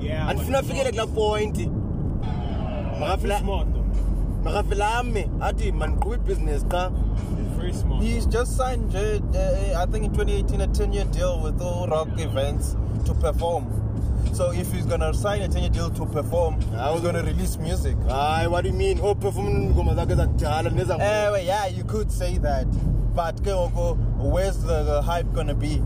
yeah 0.00 0.26
andifuna 0.28 0.58
afikele 0.62 0.90
kula 0.90 1.06
point 1.14 1.58
makafila 3.00 3.64
makafila 4.44 4.94
ame 4.98 5.30
athi 5.40 5.70
mandiqhuba 5.72 6.14
ibhizinesi 6.18 6.66
xa 6.70 6.92
very 7.56 7.72
smart. 7.72 8.02
He's 8.02 8.26
just 8.26 8.56
signed, 8.56 8.94
uh, 8.94 9.18
uh 9.38 9.82
I 9.82 9.86
think 9.86 10.04
in 10.04 10.12
2018, 10.12 10.60
a 10.60 10.66
10 10.66 10.92
year 10.92 11.04
deal 11.06 11.40
with 11.40 11.60
all 11.62 11.86
rock 11.86 12.08
events 12.18 12.76
to 13.06 13.14
perform. 13.14 13.84
So 14.32 14.50
if 14.52 14.70
he's 14.72 14.84
gonna 14.84 15.14
sign 15.14 15.40
a 15.42 15.48
10 15.48 15.72
deal 15.72 15.88
to 15.90 16.04
perform, 16.06 16.60
I 16.74 16.90
was 16.90 17.00
gonna 17.00 17.22
release 17.22 17.56
music. 17.58 17.96
Hayi, 18.06 18.48
what 18.50 18.62
do 18.64 18.68
you 18.70 18.74
mean? 18.76 18.98
Oh, 19.02 19.14
perform 19.14 19.72
ingoma 19.72 19.94
zakhe 19.94 20.14
zakudala 20.18 20.70
neza. 20.70 20.98
Ewe, 20.98 21.38
eh, 21.38 21.42
yeah, 21.46 21.66
you 21.66 21.84
could 21.84 22.12
say 22.12 22.36
that. 22.38 22.66
But 23.14 23.38
ke 23.40 23.46
ngoko 23.54 23.96
where's 24.18 24.58
the, 24.58 24.82
the 24.82 25.02
hype 25.02 25.32
gonna 25.32 25.54
be? 25.54 25.76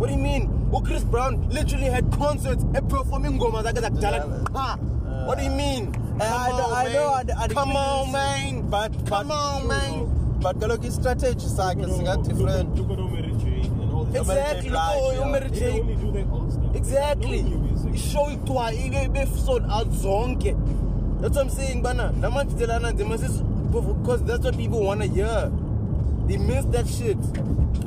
What 0.00 0.08
do 0.08 0.12
you 0.14 0.18
mean? 0.18 0.68
Oh, 0.72 0.80
Chris 0.80 1.04
Brown 1.04 1.48
literally 1.48 1.84
had 1.86 2.10
concerts 2.12 2.64
and 2.64 2.88
performing 2.88 3.38
ingoma 3.38 3.62
zakhe 3.62 3.78
zakudala. 3.78 4.52
Ha. 4.56 4.74
Uh, 4.78 5.24
what 5.26 5.38
do 5.38 5.44
you 5.44 5.50
mean? 5.50 5.92
Come 5.92 6.22
I, 6.22 6.50
on, 6.50 6.72
I, 6.72 6.84
man. 6.84 6.92
I 6.92 6.92
know. 6.92 7.34
I, 7.38 7.42
I 7.44 7.48
Come 7.48 7.72
on, 7.76 8.10
man. 8.12 8.68
But, 8.68 8.92
but 8.98 9.06
Come 9.06 9.30
on, 9.30 9.68
man. 9.68 10.38
But 10.40 10.58
kaloku 10.58 10.86
i-strategy 10.86 11.46
sakhe 11.46 11.78
singa 11.86 12.18
different. 12.26 12.72
Exactly. 14.14 14.70
Oh, 14.72 15.14
umary 15.22 15.52
J. 15.52 16.15
exactly 16.86 17.38
ishow 17.94 18.26
ikuthiwa 18.36 19.04
ibefsonouts 19.06 19.96
zonke 20.04 20.52
that's 21.20 21.36
what 21.36 21.44
i'm 21.46 21.50
saying 21.50 21.82
bana 21.82 22.12
la 22.20 22.30
madetail 22.30 22.70
ananzima 22.70 23.16
because 24.00 24.22
that's 24.24 24.44
what 24.44 24.56
people 24.56 24.80
want 24.84 25.02
to 25.02 25.08
hear 25.08 25.50
they 26.28 26.36
miss 26.36 26.64
that 26.66 26.86
shit 26.86 27.18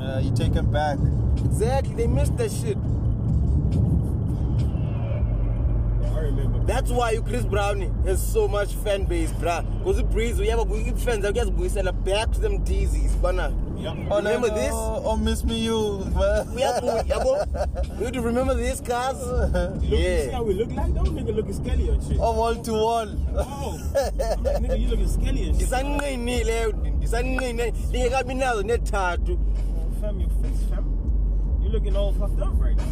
uh, 0.02 0.18
you 0.22 0.30
take 0.34 0.52
them 0.52 0.66
back 0.70 0.98
exactly 1.46 1.94
they 1.94 2.06
miss 2.06 2.28
that 2.30 2.50
shit 2.50 2.76
that's 6.66 6.90
why 6.90 7.14
uchris 7.16 7.48
brown 7.50 7.80
has 8.04 8.20
so 8.32 8.46
much 8.48 8.74
fan 8.84 9.04
base 9.06 9.32
bra 9.40 9.62
because 9.62 10.00
ibreeze 10.02 10.38
uyaba 10.42 10.66
fans 10.98 11.24
akuyazibuyisela 11.24 11.92
back 12.04 12.30
to 12.32 12.38
them 12.40 12.58
dizes 12.64 13.16
bana 13.22 13.50
Yep. 13.80 13.94
Oh, 14.10 14.16
remember 14.18 14.48
no, 14.48 14.54
this? 14.54 14.72
Oh, 14.74 15.16
miss 15.16 15.42
me 15.42 15.58
you. 15.64 15.72
yabo, 16.12 17.02
yabo. 17.04 18.00
You 18.00 18.10
do 18.10 18.20
remember 18.20 18.52
this, 18.52 18.78
cars? 18.80 19.16
Look, 19.26 19.80
yeah. 19.82 20.24
See 20.24 20.28
how 20.30 20.42
we 20.42 20.52
look 20.52 20.70
like? 20.72 20.92
That 20.92 21.04
nigga 21.04 21.34
looking 21.34 21.52
skelly 21.54 21.88
and 21.88 22.02
shit. 22.06 22.18
Oh, 22.20 22.34
wall 22.36 22.54
to 22.56 22.72
wall. 22.72 23.06
Oh. 23.36 23.80
I'm 23.96 24.18
like, 24.42 24.56
nigga, 24.58 24.80
you 24.80 24.88
looking 24.88 25.08
skelly 25.08 25.48
and 25.48 25.58
shit. 25.58 25.68
Isanqini 25.70 26.42
leyo 26.44 26.72
dindi. 26.72 27.06
Isanqini. 27.06 27.74
Lingekabi 27.90 28.36
nazo 28.36 28.62
nethathu. 28.64 29.38
Oh, 29.38 30.00
fam, 30.02 30.20
your 30.20 30.28
face, 30.28 30.62
fam. 30.68 30.84
You 31.62 31.70
looking 31.70 31.96
all 31.96 32.12
puffed 32.12 32.38
up 32.40 32.52
right 32.56 32.76
now. 32.76 32.84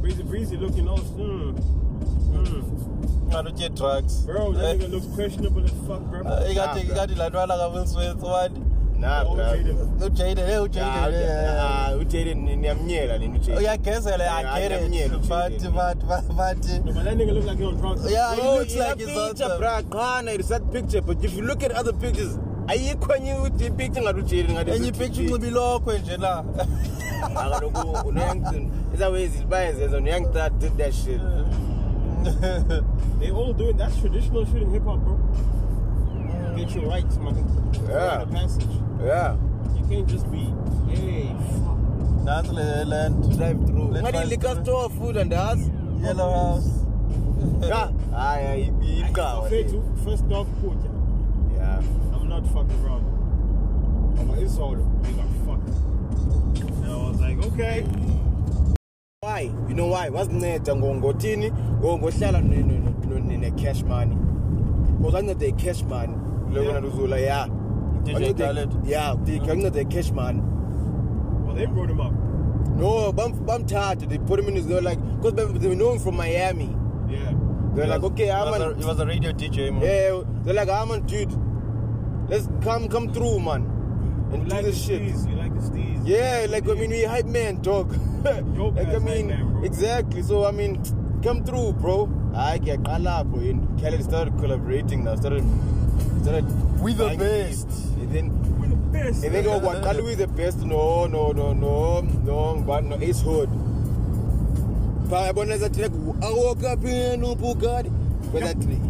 Breezy 0.00 0.22
breezy 0.22 0.56
looking 0.56 0.88
all 0.88 0.98
mm. 0.98 1.52
Mm. 2.32 2.62
ngalo 3.28 3.50
tye 3.58 3.68
drugs 3.68 4.24
bro 4.24 4.52
that 4.52 4.78
nigga 4.78 4.88
looks 4.88 5.04
questionable 5.14 5.62
as 5.62 5.70
fuck 5.86 6.00
bro 6.08 6.22
ikade 6.24 6.80
ikade 6.88 7.14
lantwana 7.20 7.54
kaBill 7.60 7.86
Smith 7.86 8.16
wani 8.22 8.64
Nah, 9.00 9.24
ujayile 9.32 9.74
ujayile 10.06 10.58
ujayile 12.04 12.34
niyamnyela 12.34 13.18
nini 13.18 13.38
ujayile 13.38 13.56
uyagezela 13.56 14.24
uyagezela 14.54 15.18
but 15.18 15.62
but 15.72 16.28
but 16.28 16.64
uh, 16.68 18.10
yeah 18.10 18.34
he 18.34 18.42
oh, 18.46 18.56
looks 18.58 18.76
like 18.76 18.98
he's 18.98 19.16
out 19.16 19.36
there 19.36 19.58
bra 19.58 19.82
qana 19.82 20.32
it's 20.34 20.48
that 20.48 20.70
picture 20.72 21.00
but 21.00 21.24
if 21.24 21.34
you 21.34 21.42
look 21.42 21.62
at 21.62 21.70
other 21.72 21.94
pictures 21.94 22.38
ayikho 22.66 23.14
enye 23.16 23.34
ipicture 23.66 24.02
ngathi 24.02 24.20
ujayile 24.22 24.52
ngathi 24.52 24.70
enye 24.76 24.92
picture 24.92 25.22
unxiba 25.32 25.46
ilokhwe 25.48 25.98
nje 25.98 26.16
la 26.16 26.44
akaloku 27.26 27.88
ah, 27.96 28.04
unayangcina 28.04 28.70
izawezi 28.94 29.44
bayenze 29.44 29.96
unayangcina 29.96 30.50
did 30.60 30.76
that 30.76 30.92
shit 30.92 31.20
they 33.20 33.28
all 33.30 33.54
doing 33.54 33.74
that's 33.80 33.96
traditional 34.00 34.44
shooting 34.46 34.72
hip 34.76 34.84
hop 34.84 35.00
bro 35.04 35.16
get 36.64 36.74
your 36.74 36.86
rights, 36.88 37.16
man. 37.16 37.36
Yeah. 37.88 38.24
passage. 38.30 38.68
Yeah. 39.02 39.36
You 39.76 39.86
can't 39.88 40.06
just 40.08 40.30
be, 40.30 40.40
hey, 40.94 41.34
fuck. 41.52 41.76
Nansi 42.28 42.52
le 42.52 42.84
land 42.84 43.18
drive 43.36 43.60
through. 43.66 43.88
Ngani 44.02 44.28
liquor 44.28 44.60
store 44.62 44.90
food 44.90 45.16
and 45.16 45.32
us 45.32 45.58
yellow 46.02 46.32
house. 46.32 46.68
Yeah. 47.62 47.90
Hayi 48.12 48.44
hayi 48.46 49.06
ibhawa. 49.08 49.48
Fethu 49.50 49.80
first 50.04 50.28
dog 50.28 50.46
kutya. 50.60 50.90
Yeah. 51.56 51.78
I'm 52.14 52.28
not 52.28 52.44
fucking 52.54 52.80
wrong. 52.84 53.04
Ngoba 54.16 54.34
isolo 54.44 54.84
ngiba 55.02 55.26
fuck. 55.46 55.62
And 56.84 56.84
I 56.84 56.96
was 57.08 57.20
like, 57.20 57.38
okay. 57.52 57.80
Why? 59.20 59.40
You 59.68 59.74
know 59.74 59.86
why? 59.94 60.08
Wasinceda 60.10 60.72
ngongothini? 60.74 61.48
Ngohlala 61.80 62.40
ne 62.42 63.50
cash 63.62 63.82
money. 63.82 64.14
Ngozanceda 65.00 65.46
i 65.48 65.52
cash 65.52 65.82
money. 65.84 66.14
loku 66.54 66.72
nanuzula 66.72 67.18
yeah 67.18 67.46
DJ 68.04 68.34
Khaled 68.38 68.74
yeah 68.84 69.14
ngikuncede 69.14 69.90
cash 69.90 70.10
man 70.10 70.42
well 71.46 71.54
they 71.54 71.66
brought 71.66 71.90
him 71.90 72.00
up 72.00 72.12
no 72.76 73.12
bam 73.12 73.32
bamthatha 73.46 74.08
they 74.08 74.18
put 74.18 74.40
him 74.40 74.48
in 74.48 74.56
his 74.56 74.66
they 74.66 74.74
were 74.74 74.82
like 74.82 74.98
cuz 75.22 75.32
they 75.34 75.74
know 75.74 75.92
him 75.92 75.98
from 75.98 76.16
Miami 76.16 76.74
yeah 77.08 77.32
they're 77.74 77.86
like 77.86 78.02
was, 78.02 78.10
okay 78.12 78.30
I'm 78.30 78.52
an, 78.54 78.78
he 78.78 78.84
was 78.84 78.98
a 78.98 79.06
radio 79.06 79.32
DJ 79.32 79.58
eh, 79.58 79.70
man 79.70 79.82
yeah 79.82 80.22
they're 80.44 80.54
like 80.54 80.68
I'm 80.68 80.90
an 80.90 81.06
dude 81.06 81.32
let's 82.30 82.48
come 82.64 82.88
come 82.88 83.12
through 83.12 83.38
man 83.40 83.66
and 84.32 84.42
you 84.44 84.48
do 84.48 84.54
like 84.54 84.64
this 84.64 84.82
shit 84.84 85.02
steez, 85.02 85.28
you 85.30 85.36
like 85.42 85.54
the 85.54 85.62
steez 85.70 86.00
yeah 86.04 86.46
like 86.50 86.68
I 86.68 86.74
mean 86.74 86.90
we 86.90 87.02
hype 87.04 87.26
man 87.26 87.60
dog 87.62 87.94
like 88.24 88.88
I 88.88 88.98
mean 88.98 89.28
man, 89.28 89.60
exactly 89.64 90.22
so 90.22 90.44
I 90.48 90.50
mean 90.52 90.80
come 91.22 91.44
through 91.44 91.72
bro 91.74 91.96
I 92.34 92.58
get 92.58 92.84
call 92.84 93.06
up 93.08 93.32
and 93.34 93.62
Khaled 93.82 94.02
started 94.04 94.36
collaborating 94.38 95.04
now 95.04 95.14
started 95.16 95.42
we 96.80 96.92
the 96.92 97.16
best 97.18 97.68
then 98.12 98.28
then 98.92 99.44
kwaqala 99.44 100.04
we 100.04 100.14
the 100.14 100.26
best 100.26 100.58
no 100.58 101.06
no 101.06 101.32
no 101.32 101.52
no 101.54 102.00
no 102.00 102.54
ngibani 102.56 102.88
no 102.88 102.96
Ace 103.00 103.22
Hood 103.22 103.48
bayabona 105.08 105.58
that 105.58 105.72
track 105.72 105.90
I 106.22 106.30
woke 106.32 106.62
up 106.64 106.84
in 106.84 107.24
a 107.24 107.26
Bugatti 107.34 107.90
with 108.32 108.42
that 108.44 108.60
track 108.60 108.82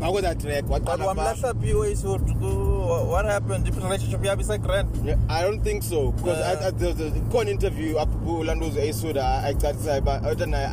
bako 0.00 0.20
that 0.22 0.40
track 0.40 0.64
waqala 0.64 1.04
wamlahla 1.14 1.60
B 1.60 1.86
Ace 1.90 2.02
Hood 2.02 2.22
what 2.40 3.26
happened 3.26 3.66
the 3.66 3.72
relationship 3.72 4.20
yabe 4.22 4.40
isa 4.40 4.56
grand 4.56 4.88
yeah, 5.04 5.16
I 5.28 5.42
don't 5.42 5.62
think 5.62 5.82
so 5.82 6.12
because 6.12 6.38
uh, 6.38 6.62
I, 6.64 6.68
I 6.68 6.70
there's 6.70 6.98
a 6.98 7.20
con 7.30 7.48
interview 7.48 7.96
apho 7.98 8.42
Landozo 8.42 8.78
Ace 8.78 9.02
Hood 9.02 9.16
acacisayo 9.16 10.02
but 10.02 10.22
I 10.24 10.32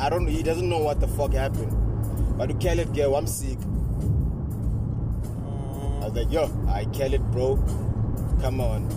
don't 0.10 0.24
know 0.26 0.32
he 0.32 0.42
doesn't 0.42 0.70
know 0.70 0.80
what 0.80 1.02
the 1.02 1.08
fuck 1.10 1.34
happened 1.34 1.74
but 2.38 2.50
uKhaled 2.50 2.94
ke 2.94 3.04
wamsika 3.16 3.67
like, 6.18 6.32
yo, 6.34 6.66
I 6.68 6.86
kill 6.86 7.14
it, 7.14 7.22
bro. 7.32 7.58
Come 8.42 8.60
on. 8.60 8.88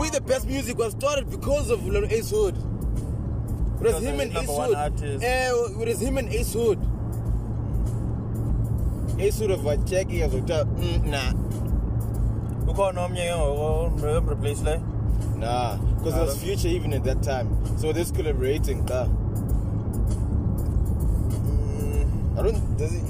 We 0.00 0.08
the 0.10 0.20
best 0.22 0.46
music 0.46 0.78
was 0.78 0.92
started 0.92 1.30
because 1.30 1.70
of 1.70 1.86
Lil 1.86 2.06
Ace 2.06 2.30
Hood. 2.30 2.54
It 2.56 3.82
was 3.92 4.02
him 4.02 4.20
and 4.20 4.34
Ace 4.34 4.48
Hood. 4.48 5.22
Eh, 5.22 5.50
it 5.52 5.76
was 5.76 6.00
him 6.00 6.18
and 6.18 6.28
Ace 6.32 6.52
Hood. 6.52 6.78
Ace 9.18 9.38
Hood 9.38 9.50
of 9.50 9.66
a 9.66 9.76
check, 9.86 10.08
he 10.08 10.22
was 10.22 10.32
like, 10.34 10.44
mm, 10.66 11.04
nah. 11.04 11.32
Ukhona 12.72 13.06
omnye 13.06 13.30
ngoku 13.36 14.30
replace 14.32 14.62
le? 14.62 14.78
Nah, 15.36 15.76
because 15.96 16.14
nah, 16.14 16.22
it 16.22 16.26
was 16.26 16.42
Future 16.42 16.68
even 16.68 16.92
at 16.94 17.04
that 17.04 17.22
time. 17.22 17.48
So 17.78 17.92
this 17.92 18.10
collaborating, 18.10 18.84
nah. 18.86 19.04
Mm, 21.44 22.38
I 22.38 22.42
don't 22.42 22.76
does 22.76 22.94
it, 22.94 23.02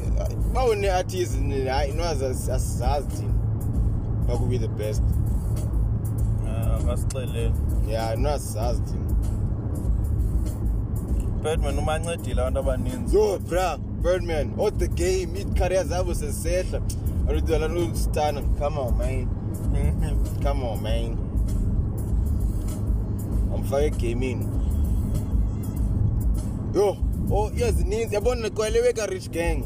bawone 0.52 0.86
artist 0.94 1.34
hayi 1.38 1.92
nozasizazi 1.94 3.08
thina 3.16 3.35
that 4.26 4.38
could 4.38 4.50
be 4.50 4.58
the 4.58 4.68
best 4.68 5.02
ngasixelele 6.84 7.52
ya 7.88 8.16
nasizazi 8.16 8.82
thina 8.82 9.02
birdman 11.42 11.78
umancedile 11.78 12.42
abantu 12.42 12.58
abaninzi 12.60 13.16
yo 13.16 13.38
bra 13.38 13.78
birdman 14.02 14.52
all 14.60 14.70
the 14.72 14.88
game 14.88 15.38
iikarea 15.40 15.84
zabo 15.84 16.14
sezisehla 16.14 16.82
aludalanokusitana 17.28 18.42
come 18.42 18.78
on 18.80 18.94
man 18.96 19.16
mm-hmm. 19.74 20.42
come 20.44 20.64
on 20.66 20.80
man 20.80 21.16
amfake 23.54 23.86
egamini 24.08 24.48
yo 26.74 26.96
oh 27.30 27.50
iyazininzi 27.58 28.14
yabona 28.14 28.50
kwaleweka 28.50 29.06
rich 29.06 29.30
gang 29.30 29.62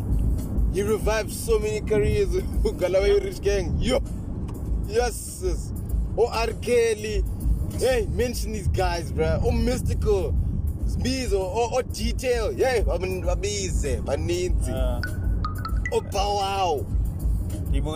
you 0.74 0.86
revive 0.86 1.34
so 1.46 1.58
many 1.58 1.80
careers 1.80 2.28
ugalawe 2.64 3.18
rich 3.18 3.40
gang 3.40 3.68
yo 3.80 4.00
Yes, 4.90 5.40
yes. 5.46 5.72
Oh, 6.18 6.26
R. 6.26 6.48
Kelly. 6.60 7.22
Hey, 7.78 8.06
mention 8.10 8.52
these 8.52 8.66
guys, 8.68 9.12
bro. 9.12 9.40
Oh, 9.42 9.52
mystical. 9.52 10.34
Bizo, 10.98 11.34
oh, 11.38 11.52
oh, 11.54 11.70
oh, 11.78 11.82
detail. 11.82 12.50
Hey, 12.52 12.82
babize, 12.84 14.02
baninzi. 14.02 14.70
Uh. 14.74 15.00
Oh, 15.92 16.00
bow 16.00 16.36
wow. 16.36 16.86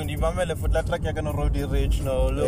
ndimamele 0.06 0.56
futhi 0.56 0.74
la 0.74 0.82
track 0.82 1.02
yakano 1.04 1.32
road 1.32 1.56
rich 1.72 2.00
no 2.00 2.30
lo 2.30 2.44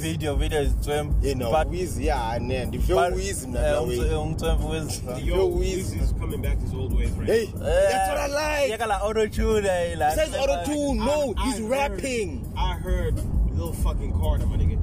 video 0.00 0.36
video 0.36 0.60
izitswembu 0.62 1.14
you 1.28 1.34
know 1.34 1.50
but 1.50 1.68
wizi 1.72 2.06
yane 2.06 2.64
ndifyo 2.66 2.96
wizi 2.96 3.46
mina 3.46 3.62
nawe 3.72 3.94
eh, 3.96 4.22
umtswembu 4.22 4.64
eh, 4.74 4.82
wizi 4.84 5.02
yo 5.28 5.50
wizi 5.50 5.96
is 5.98 6.14
coming 6.20 6.36
back 6.42 6.60
his 6.60 6.72
old 6.74 6.92
ways 6.92 7.10
right 7.18 7.28
hey 7.30 7.42
eh, 7.42 7.90
that's 7.90 8.08
what 8.08 8.18
i 8.30 8.60
like 8.60 8.70
yaka 8.72 8.86
la 8.86 9.00
auto 9.00 9.26
tune 9.26 9.96
la 9.98 10.14
says 10.14 10.34
auto 10.34 10.64
tune 10.64 10.94
no 11.04 11.34
he's 11.44 11.60
rapping 11.70 12.40
i 12.56 12.74
heard 12.82 13.14
Lil 13.54 13.72
fucking 13.72 14.12
Carter, 14.12 14.46
my 14.46 14.56
nigga. 14.56 14.78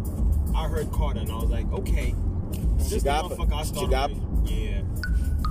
I 0.56 0.68
heard 0.68 0.92
Carter 0.92 1.20
and 1.22 1.32
I 1.32 1.36
was 1.36 1.50
like, 1.50 1.72
okay. 1.74 2.16
This 2.78 3.04
the 3.04 3.10
motherfucker 3.10 3.54
I 3.54 3.64
started 3.64 4.18
with. 4.42 4.50
Yeah. 4.52 4.82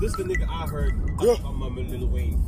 This 0.00 0.14
the 0.16 0.24
nigga 0.24 0.48
I 0.48 0.66
heard. 0.66 0.94
I'm, 1.20 1.62
I'm 1.62 1.78
a 1.78 1.80
Lil 1.80 2.06
Wayne. 2.08 2.42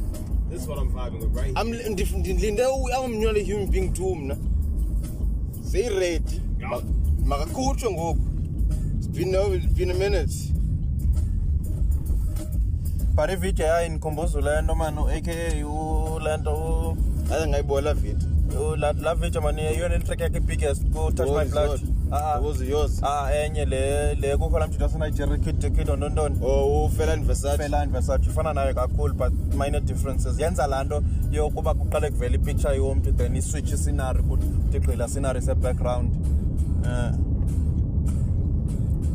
This 0.48 0.62
is 0.62 0.68
what 0.68 0.78
I'm 0.78 0.92
vibing 0.92 1.20
with, 1.20 1.35
right? 1.35 1.52
I'm 1.56 1.70
different. 1.94 2.26
I'm 2.28 3.20
not 3.20 3.37
a 3.37 3.40
human 3.40 3.70
being 3.70 3.92
too, 3.92 4.02
mna. 4.18 4.37
Say 5.64 5.88
ready. 5.88 6.40
Makakucho 6.61 7.88
ngoku. 7.90 8.98
It's 8.98 9.06
been 9.06 9.35
over, 9.35 9.54
it's 9.56 9.66
been 9.66 9.90
a 9.90 9.94
minute. 9.94 10.33
Pare 13.16 13.37
video 13.37 13.66
ya 13.66 13.80
inkombozula 13.88 14.56
yento 14.56 14.76
man, 14.76 14.98
aka 14.98 15.59
u 15.59 16.20
lento 16.20 16.96
aze 17.30 17.46
ngayibola 17.46 17.94
video. 17.94 18.39
Yo 18.52 18.70
oh, 18.70 18.76
la 18.76 18.92
la 19.00 19.14
video 19.14 19.40
man 19.40 19.56
iyona 19.58 19.94
intrack 19.94 20.20
yakhe 20.20 20.40
biggest 20.44 20.82
go 20.92 21.10
touch 21.10 21.28
my 21.30 21.44
blood. 21.44 21.80
Ah 22.12 22.34
ah. 22.34 22.40
Uzi 22.40 22.68
yours. 22.68 23.00
Ah 23.02 23.30
enye 23.32 23.60
eh, 23.60 23.64
le 23.68 24.14
le 24.16 24.36
kukhola 24.38 24.66
mjinto 24.66 24.84
wase 24.84 24.98
Nigeria 24.98 25.38
kid 25.38 25.60
kid 25.76 25.86
ondondoni. 25.90 26.38
Oh 26.42 26.86
ufelani 26.88 27.22
oh, 27.22 27.32
Versace. 27.32 27.56
Felani 27.58 27.92
Versace 27.92 28.30
ufana 28.30 28.52
nayo 28.54 28.74
kakhulu 28.74 29.14
but 29.16 29.32
minor 29.54 29.80
differences. 29.80 30.38
Yenza 30.38 30.66
lanto 30.66 31.02
yokuba 31.30 31.74
kuqale 31.74 32.10
kuvela 32.10 32.34
ipicture 32.36 32.76
yomuntu 32.76 33.16
then 33.16 33.36
iswitch 33.36 33.74
scenery 33.76 34.20
ukuthi 34.22 34.46
utigqila 34.46 35.08
scenery 35.08 35.40
se 35.40 35.54
background. 35.54 36.10
Eh. 36.84 37.12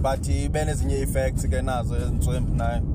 But 0.01 0.21
ibe 0.27 0.65
nezinye 0.65 1.01
effects 1.03 1.45
ke 1.47 1.61
nazo 1.61 1.95
ezintswembu 1.95 2.55
nayo. 2.55 2.94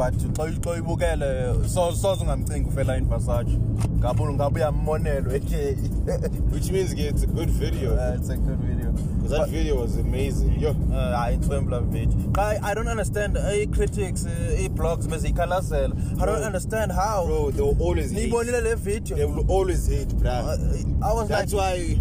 but 0.00 0.14
xa 0.16 0.52
xa 0.64 0.76
ibukele 0.78 1.54
soze 1.94 2.20
ungamcingi 2.22 2.68
ufela 2.68 2.96
in 2.96 3.04
Versace 3.06 3.58
ngabuya 3.98 4.32
ngabuya 4.32 4.72
mmonelo 4.72 5.32
eke 5.34 5.76
which 6.52 6.70
means 6.70 6.92
it's 6.94 7.22
a 7.22 7.26
good 7.26 7.50
video 7.50 7.94
uh, 7.94 8.14
it's 8.16 8.30
a 8.30 8.36
good 8.36 8.58
video 8.60 8.92
because 8.92 9.30
that 9.30 9.40
but, 9.40 9.50
video 9.50 9.76
was 9.80 9.98
amazing 9.98 10.58
yo 10.62 10.72
hayi 11.16 11.36
uh, 11.36 11.42
twembla 11.48 11.80
bitch 11.92 12.12
xa 12.34 12.62
i 12.64 12.74
don't 12.74 12.88
understand 12.88 13.36
uh, 13.36 13.46
i 13.48 13.66
critics 13.66 14.24
uh, 14.26 14.60
i 14.64 14.68
blogs 14.68 15.06
bezikhalazela 15.08 15.94
i 16.22 16.26
don't 16.26 16.46
understand 16.50 16.92
how 16.92 17.26
bro 17.26 17.50
they 17.52 17.62
will 17.62 17.76
always 17.88 18.10
hate 18.12 18.24
nibonile 18.24 18.60
le 18.60 18.74
video 18.74 19.16
they 19.16 19.24
will 19.26 19.44
always 19.60 19.88
hate 19.90 20.14
bro 20.14 20.30
uh, 20.30 21.10
i 21.10 21.12
was 21.16 21.28
that's 21.28 21.52
like 21.52 21.52
that's 21.52 21.52
why 21.52 22.00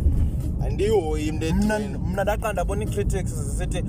andihoyi 0.70 1.32
mna 1.32 1.80
ndaqanda 2.24 2.62
abona 2.62 2.84
ii-critics 2.84 3.32
zisithi 3.34 3.84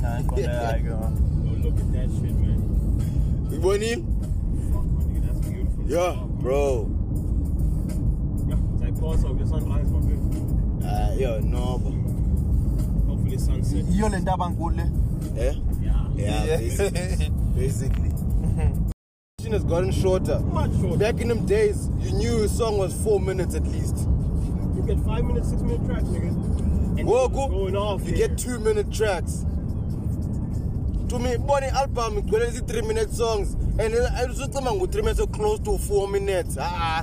hayi 0.03 0.25
qonde 0.31 0.51
hayi 0.51 0.83
ke 0.85 0.91
look 0.93 1.05
at 1.75 1.87
that 1.97 2.11
shit 2.21 2.37
man 2.43 2.59
uyibonile 3.53 4.03
Yeah, 5.91 6.17
bro. 6.41 6.87
Ja, 8.49 8.57
seit 8.81 8.99
Kosovo, 9.01 9.35
wir 9.39 9.47
sind 9.47 9.65
rein, 9.73 9.87
hayi 10.89 11.13
eh, 11.13 11.21
yo 11.29 11.41
noba 11.41 11.91
hopefully 13.07 13.39
sunset 13.39 13.85
iyo 13.95 14.09
lento 14.09 14.33
abankulu 14.35 14.77
le 14.77 14.83
eh, 15.39 15.47
eh? 15.47 15.57
yeah 16.17 16.47
yeah 16.49 16.61
basically, 16.61 17.31
basically. 17.59 18.05
has 19.53 19.65
gotten 19.65 19.91
shorter. 19.91 20.39
Much 20.53 20.71
shorter. 20.79 20.99
Back 20.99 21.23
in 21.23 21.29
them 21.29 21.47
days, 21.47 21.89
you 22.01 22.13
knew 22.13 22.43
a 22.45 22.49
song 22.49 22.77
was 22.77 22.93
four 23.03 23.19
minutes 23.19 23.55
at 23.55 23.63
least. 23.63 23.97
You 24.77 24.85
get 24.87 25.01
five 25.07 25.25
minutes, 25.25 25.49
six 25.49 25.63
minute 25.63 25.87
tracks, 25.87 26.03
nigga. 26.05 26.29
And 27.01 27.09
Goku, 27.09 27.49
going 27.49 27.75
off 27.75 28.05
you 28.07 28.13
here. 28.13 28.29
get 28.29 28.37
two 28.37 28.59
minute 28.59 28.93
tracks. 28.93 29.47
To 31.09 31.19
me, 31.19 31.39
Bonnie 31.39 31.69
album, 31.69 32.23
it's 32.31 32.61
three 32.71 32.83
minute 32.83 33.11
songs. 33.11 33.55
And 33.55 33.81
I 33.95 34.27
was 34.27 34.37
just 34.39 34.53
three 34.53 35.01
minutes, 35.03 35.19
so 35.19 35.27
close 35.27 35.61
to 35.61 35.79
four 35.79 36.09
minutes. 36.09 36.59
Ah, 36.61 37.03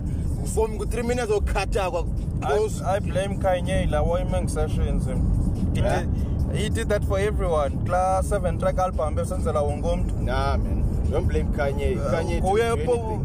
four, 0.54 0.68
three 0.86 1.02
minutes 1.02 1.32
or 1.32 1.42
cut 1.42 1.76
out. 1.78 2.08
Because 2.40 2.82
I, 2.82 2.96
I 2.96 3.00
blame 3.00 3.40
Kanye 3.40 3.90
la 3.90 4.02
warming 4.04 4.48
sessions. 4.48 5.08
It, 5.08 5.84
yeah. 5.84 6.06
He 6.54 6.70
did 6.70 6.90
that 6.90 7.04
for 7.06 7.20
everyone. 7.20 7.86
Class 7.86 8.30
7 8.30 8.60
track 8.60 8.78
album 8.78 9.16
besenzela 9.16 9.62
wonke 9.64 9.88
umuntu. 9.88 10.14
Nah 10.22 10.58
man. 10.58 10.84
Don't 11.12 11.28
blame 11.28 11.52
Kanye. 11.54 11.96
Uh, 11.98 12.12
Kanye. 12.12 12.42
Uyepo 12.44 13.25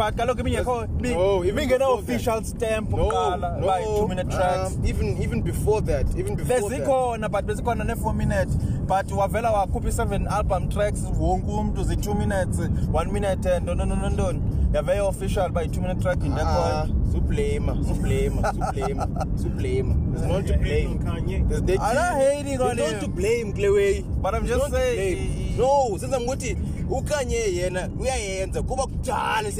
but 0.00 0.16
kaloku 0.16 0.40
ibingekho 0.40 0.80
no, 1.02 1.42
bingena-official 1.42 2.42
stamp 2.44 2.88
kuqala 2.90 3.52
no, 3.60 3.60
no, 3.60 3.66
like 3.66 3.84
two 3.84 4.08
minute 4.08 4.26
um, 4.32 4.32
tracks 4.32 4.74
um, 4.76 4.86
even, 4.86 5.20
even 5.22 5.42
before 5.42 5.82
that 5.82 6.06
even 6.16 6.34
before 6.36 6.70
bezikhona 6.70 7.30
but 7.30 7.46
bezikhona 7.46 7.84
ne-four 7.84 8.14
minute 8.14 8.48
but 8.86 9.06
wavela 9.10 9.52
wakhupha 9.52 9.88
i-seven 9.88 10.26
album 10.28 10.70
tracks 10.70 11.00
wonke 11.18 11.50
umntu 11.50 11.84
zi-two 11.84 12.14
minutes 12.14 12.58
one 12.98 13.12
minute 13.12 13.46
eh, 13.48 13.60
ntontontontoni 13.62 14.40
yaveya 14.72 15.04
official 15.08 15.44
uba 15.48 15.62
yi-two 15.62 15.80
minute 15.80 16.00
track 16.02 16.24
into 16.24 16.40
ah, 16.40 16.42
ekhoyo 16.42 17.04
sublema 17.12 17.76
sublema 17.88 18.52
sublema 18.54 19.26
sublema 19.42 19.94
there's 20.12 20.26
not 20.32 20.46
to 20.46 20.52
blame 20.58 20.98
there's 21.48 21.62
that 21.62 21.80
i'm 21.80 21.94
not 21.94 22.16
hating 22.16 22.60
on 22.60 22.76
him 22.78 22.90
not 22.90 23.00
to 23.02 23.08
blame 23.08 23.52
klewe 23.52 24.02
but 24.22 24.34
i'm 24.34 24.46
just 24.46 24.70
saying 24.72 25.58
no 25.58 25.98
since 25.98 26.14
i'm 26.16 26.22
ukuthi 26.28 26.56
ukanye 26.90 27.36
yena 27.56 27.88
uyayenza 28.00 28.62
kuba 28.62 28.86
kunjalo 29.10 29.50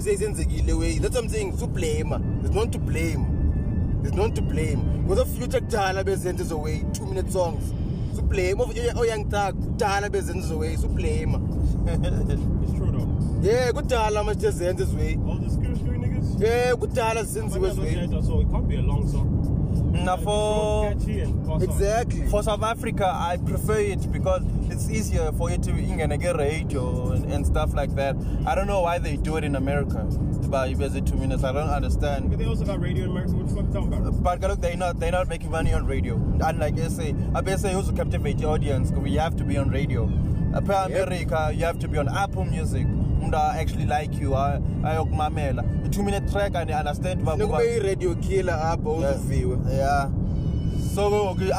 seyizenzekile 0.00 0.72
way 0.78 0.98
that's 1.00 1.14
what 1.14 1.24
i'm 1.24 1.30
saying 1.30 1.52
sublame 1.58 2.10
there's 2.42 2.54
not 2.54 2.70
to 2.72 2.78
blame 2.78 3.26
there's 4.02 4.14
not 4.16 4.34
to 4.34 4.42
blame 4.42 4.76
ngoba 5.06 5.24
future 5.26 5.60
kudala 5.60 6.04
bezenze 6.04 6.44
so 6.46 6.56
way 6.60 6.80
2 6.92 7.06
minute 7.08 7.32
songs 7.32 7.72
sublame 8.16 8.56
oyangitaka 9.00 9.52
kudala 9.52 10.10
bezenze 10.10 10.48
so 10.48 10.58
way 10.58 10.76
sublame 10.76 11.34
it's 11.88 12.76
true 12.76 12.92
though 12.98 13.44
yeah 13.50 13.72
kudala 13.72 14.24
manje 14.24 14.40
tezenze 14.46 14.86
so 14.86 14.96
way 14.96 15.16
all 15.30 15.38
the 15.40 15.50
screw 15.50 15.76
screw 15.76 15.96
niggas 15.98 16.40
yeah 16.40 16.74
kudala 16.76 17.26
senziwe 17.26 17.74
so 17.74 17.80
way 17.80 17.94
so 18.26 18.40
it 18.42 18.50
can't 18.50 18.66
be 18.68 18.76
a 18.78 18.82
long 18.82 19.08
song 19.08 19.26
now 20.04 20.16
for 20.18 20.92
exactly 21.62 22.22
for 22.30 22.42
south 22.44 22.62
africa 22.62 23.26
i 23.30 23.36
prefer 23.38 23.80
it 23.80 24.08
because 24.12 24.42
it's 24.70 24.90
easier 24.90 25.30
for 25.38 25.48
you 25.50 25.58
to 25.62 25.70
ingene 25.70 26.16
ke-radio 26.20 27.12
and, 27.14 27.24
and 27.32 27.46
stuff 27.46 27.74
like 27.74 27.94
that 27.94 28.16
i 28.46 28.54
don't 28.54 28.66
know 28.66 28.80
why 28.80 28.98
they 28.98 29.16
do 29.16 29.36
it 29.36 29.44
in 29.44 29.54
america 29.56 30.02
but 30.50 30.70
you 30.70 30.76
busy 30.76 31.00
two 31.00 31.16
minutes 31.16 31.44
i 31.44 31.52
don't 31.52 31.68
understand 31.70 32.30
but 32.30 32.38
they 32.38 32.46
also 32.46 32.64
got 32.64 32.80
radio 32.80 33.04
in 33.04 33.10
america 33.10 33.32
what 33.32 33.48
the 33.48 33.54
fuck 33.54 33.68
talking 33.72 33.92
about 33.92 34.22
but 34.22 34.40
look 34.40 34.60
they're 34.60 34.76
not 34.76 34.98
they're 34.98 35.12
not 35.14 35.28
making 35.28 35.50
money 35.50 35.72
on 35.72 35.86
radio 35.86 36.14
unlike 36.50 36.78
sa 36.90 37.06
absa 37.38 37.72
uh, 37.72 37.76
also 37.76 37.92
captivate 37.94 38.38
your 38.38 38.50
audience 38.58 38.90
because 38.90 39.10
you 39.10 39.20
have 39.20 39.36
to 39.36 39.44
be 39.44 39.56
on 39.56 39.70
radio 39.70 40.06
apha 40.60 40.74
uh, 40.74 40.86
yep. 40.90 41.06
america 41.06 41.40
you 41.54 41.64
have 41.64 41.78
to 41.78 41.86
be 41.88 41.98
on 42.02 42.10
apple 42.24 42.44
music 42.44 42.86
umuntu 43.20 43.40
actually 43.62 43.86
like 43.86 44.18
you 44.22 44.34
ayokumamela 44.90 45.62
i-two 45.88 46.02
minute 46.08 46.26
track 46.36 46.52
andiunderstand 46.60 47.20
ubanokube 47.26 47.66
iradio 47.80 48.14
killer 48.26 48.58
apha 48.72 48.90
uziviwe 49.00 49.58
yeah 49.82 50.04
so 50.94 51.04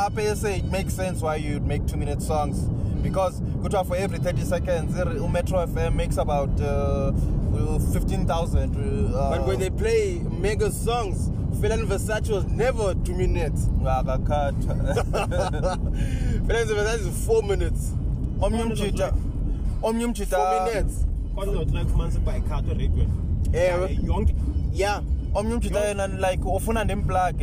apha 0.05 0.33
sa 0.43 0.51
it 0.61 0.67
makes 0.77 0.93
sense 1.03 1.25
why 1.27 1.35
you'd 1.45 1.67
make 1.73 1.85
two 1.91 1.97
minute 2.03 2.21
songs 2.33 2.59
because 3.03 3.39
kuthiwa 3.61 3.85
for 3.87 3.95
every 3.95 4.19
30 4.19 4.41
seconds 4.43 4.93
umetro 5.19 5.65
fm 5.67 5.95
makes 5.95 6.17
about 6.17 6.49
uh, 6.61 7.11
15000 7.13 8.23
uh, 8.31 9.29
but 9.31 9.45
when 9.47 9.59
they 9.59 9.69
play 9.69 10.19
mega 10.39 10.71
songs 10.71 11.29
Felan 11.61 11.87
Versace 11.87 12.29
was 12.29 12.45
never 12.61 12.87
2 12.93 13.15
minutes 13.23 13.67
akakhatha 13.81 15.03
ah, 15.15 15.77
Felan 16.45 16.65
Versace 16.79 17.07
is 17.09 17.25
4 17.27 17.47
minutes 17.51 17.93
omnye 18.41 18.63
umjita 18.63 19.13
omnye 19.89 20.05
umjita 20.09 20.37
4 20.37 20.67
minutes 20.69 20.97
kodwa 21.35 21.65
track 21.71 21.87
fumanise 21.91 22.19
by 22.29 22.39
cut 22.51 22.69
radio 22.81 23.05
eh 23.53 24.03
yonke 24.05 24.35
yeah 24.73 25.01
omnye 25.35 25.53
umjita 25.53 25.85
yena 25.85 26.07
like 26.07 26.43
ufuna 26.43 26.83
ndimplug 26.83 27.41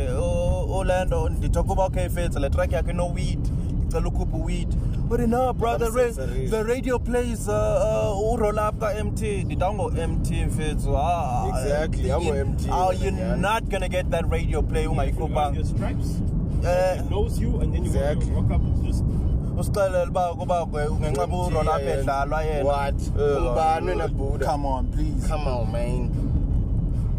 Orlando 0.70 1.28
ndithokuba 1.28 1.84
okay 1.84 2.09
fetsa 2.09 2.40
le 2.40 2.50
track 2.50 2.72
yakhe 2.72 2.92
no 2.92 3.07
weed 3.12 3.40
ngicela 3.84 4.09
ukhupha 4.09 4.36
weed 4.46 4.70
But 5.09 5.20
no, 5.28 5.52
brother, 5.52 5.90
ra 5.90 6.09
the 6.09 6.64
radio 6.66 6.98
plays 6.98 7.46
urolapka 7.46 8.94
uh, 8.96 9.05
MT. 9.05 9.44
Ditango 9.44 9.94
MT 9.96 10.44
mfethu. 10.46 10.96
Ah, 10.96 11.44
exactly. 11.48 12.05
Yango 12.09 12.34
MT. 12.34 12.68
Oh, 12.72 12.90
you're 12.90 13.36
not 13.36 13.68
gonna 13.68 13.88
get 13.88 14.11
that 14.11 14.28
radio 14.30 14.62
play 14.62 14.86
ungayikhuphanga. 14.86 15.57
Your 15.57 15.64
stripes. 15.64 16.20
Uh, 16.64 16.96
it 17.05 17.11
knows 17.11 17.38
you 17.38 17.61
and 17.61 17.74
then 17.74 17.84
you 17.84 17.90
exactly. 17.90 18.30
walk 18.30 18.50
up 18.50 18.62
just 18.82 19.05
usixelele 19.59 20.07
uba 20.07 20.34
kuba 20.34 20.66
ngenxaba 21.00 21.36
urolapha 21.36 21.90
edlalwa 21.96 22.40
yena 22.44 22.64
what 22.64 22.94
uh, 22.94 23.46
ubani 23.46 23.86
uh, 23.90 23.92
wena 23.92 24.09
buda 24.16 24.46
come 24.46 24.66
on 24.66 24.88
please 24.92 25.26
come 25.28 25.46
on 25.48 25.70
man 25.72 26.09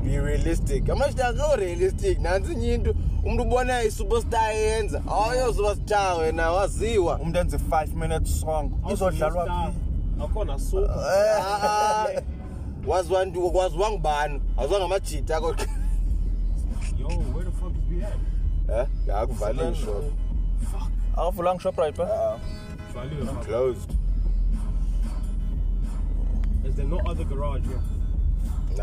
be 0.03 0.17
realistic 0.19 0.83
amashi 0.89 1.21
akho 1.21 1.55
realistic 1.57 2.19
nansi 2.19 2.57
into 2.73 2.91
umuntu 3.25 3.41
ubona 3.49 3.75
i-superstar 3.89 4.47
eyenza 4.53 4.97
awuyo 5.13 5.45
superstar 5.57 6.09
wena 6.19 6.45
waziwa 6.57 7.13
umuntu 7.21 7.37
enze 7.43 7.57
5 7.57 7.87
minute 8.01 8.25
song 8.41 8.65
izodlalwa 8.91 9.43
akhona 10.23 10.55
super 10.59 10.95
eh. 11.17 12.23
waziwa 12.89 13.19
nduko 13.25 13.49
kwaziwa 13.55 13.87
ngibani 13.91 14.35
waziwa 14.57 14.79
ngamajita 14.79 15.35
kodwa 15.41 15.65
yo 16.99 17.07
where 17.33 17.45
the 17.45 17.51
fuck 17.59 17.73
is 17.79 17.85
we 17.91 18.05
at 18.05 18.15
eh 18.77 18.85
yakuvaliwe 19.07 19.75
shop 19.75 20.03
fuck 20.71 20.89
awuvulanga 21.19 21.59
shop 21.63 21.75
right 21.77 21.97
ba 21.97 22.07
valiwe 22.93 23.23
closed 23.45 23.89
is 26.69 26.75
there 26.75 26.87
no 26.87 26.97
other 27.11 27.25
garage 27.25 27.67
here 27.67 28.04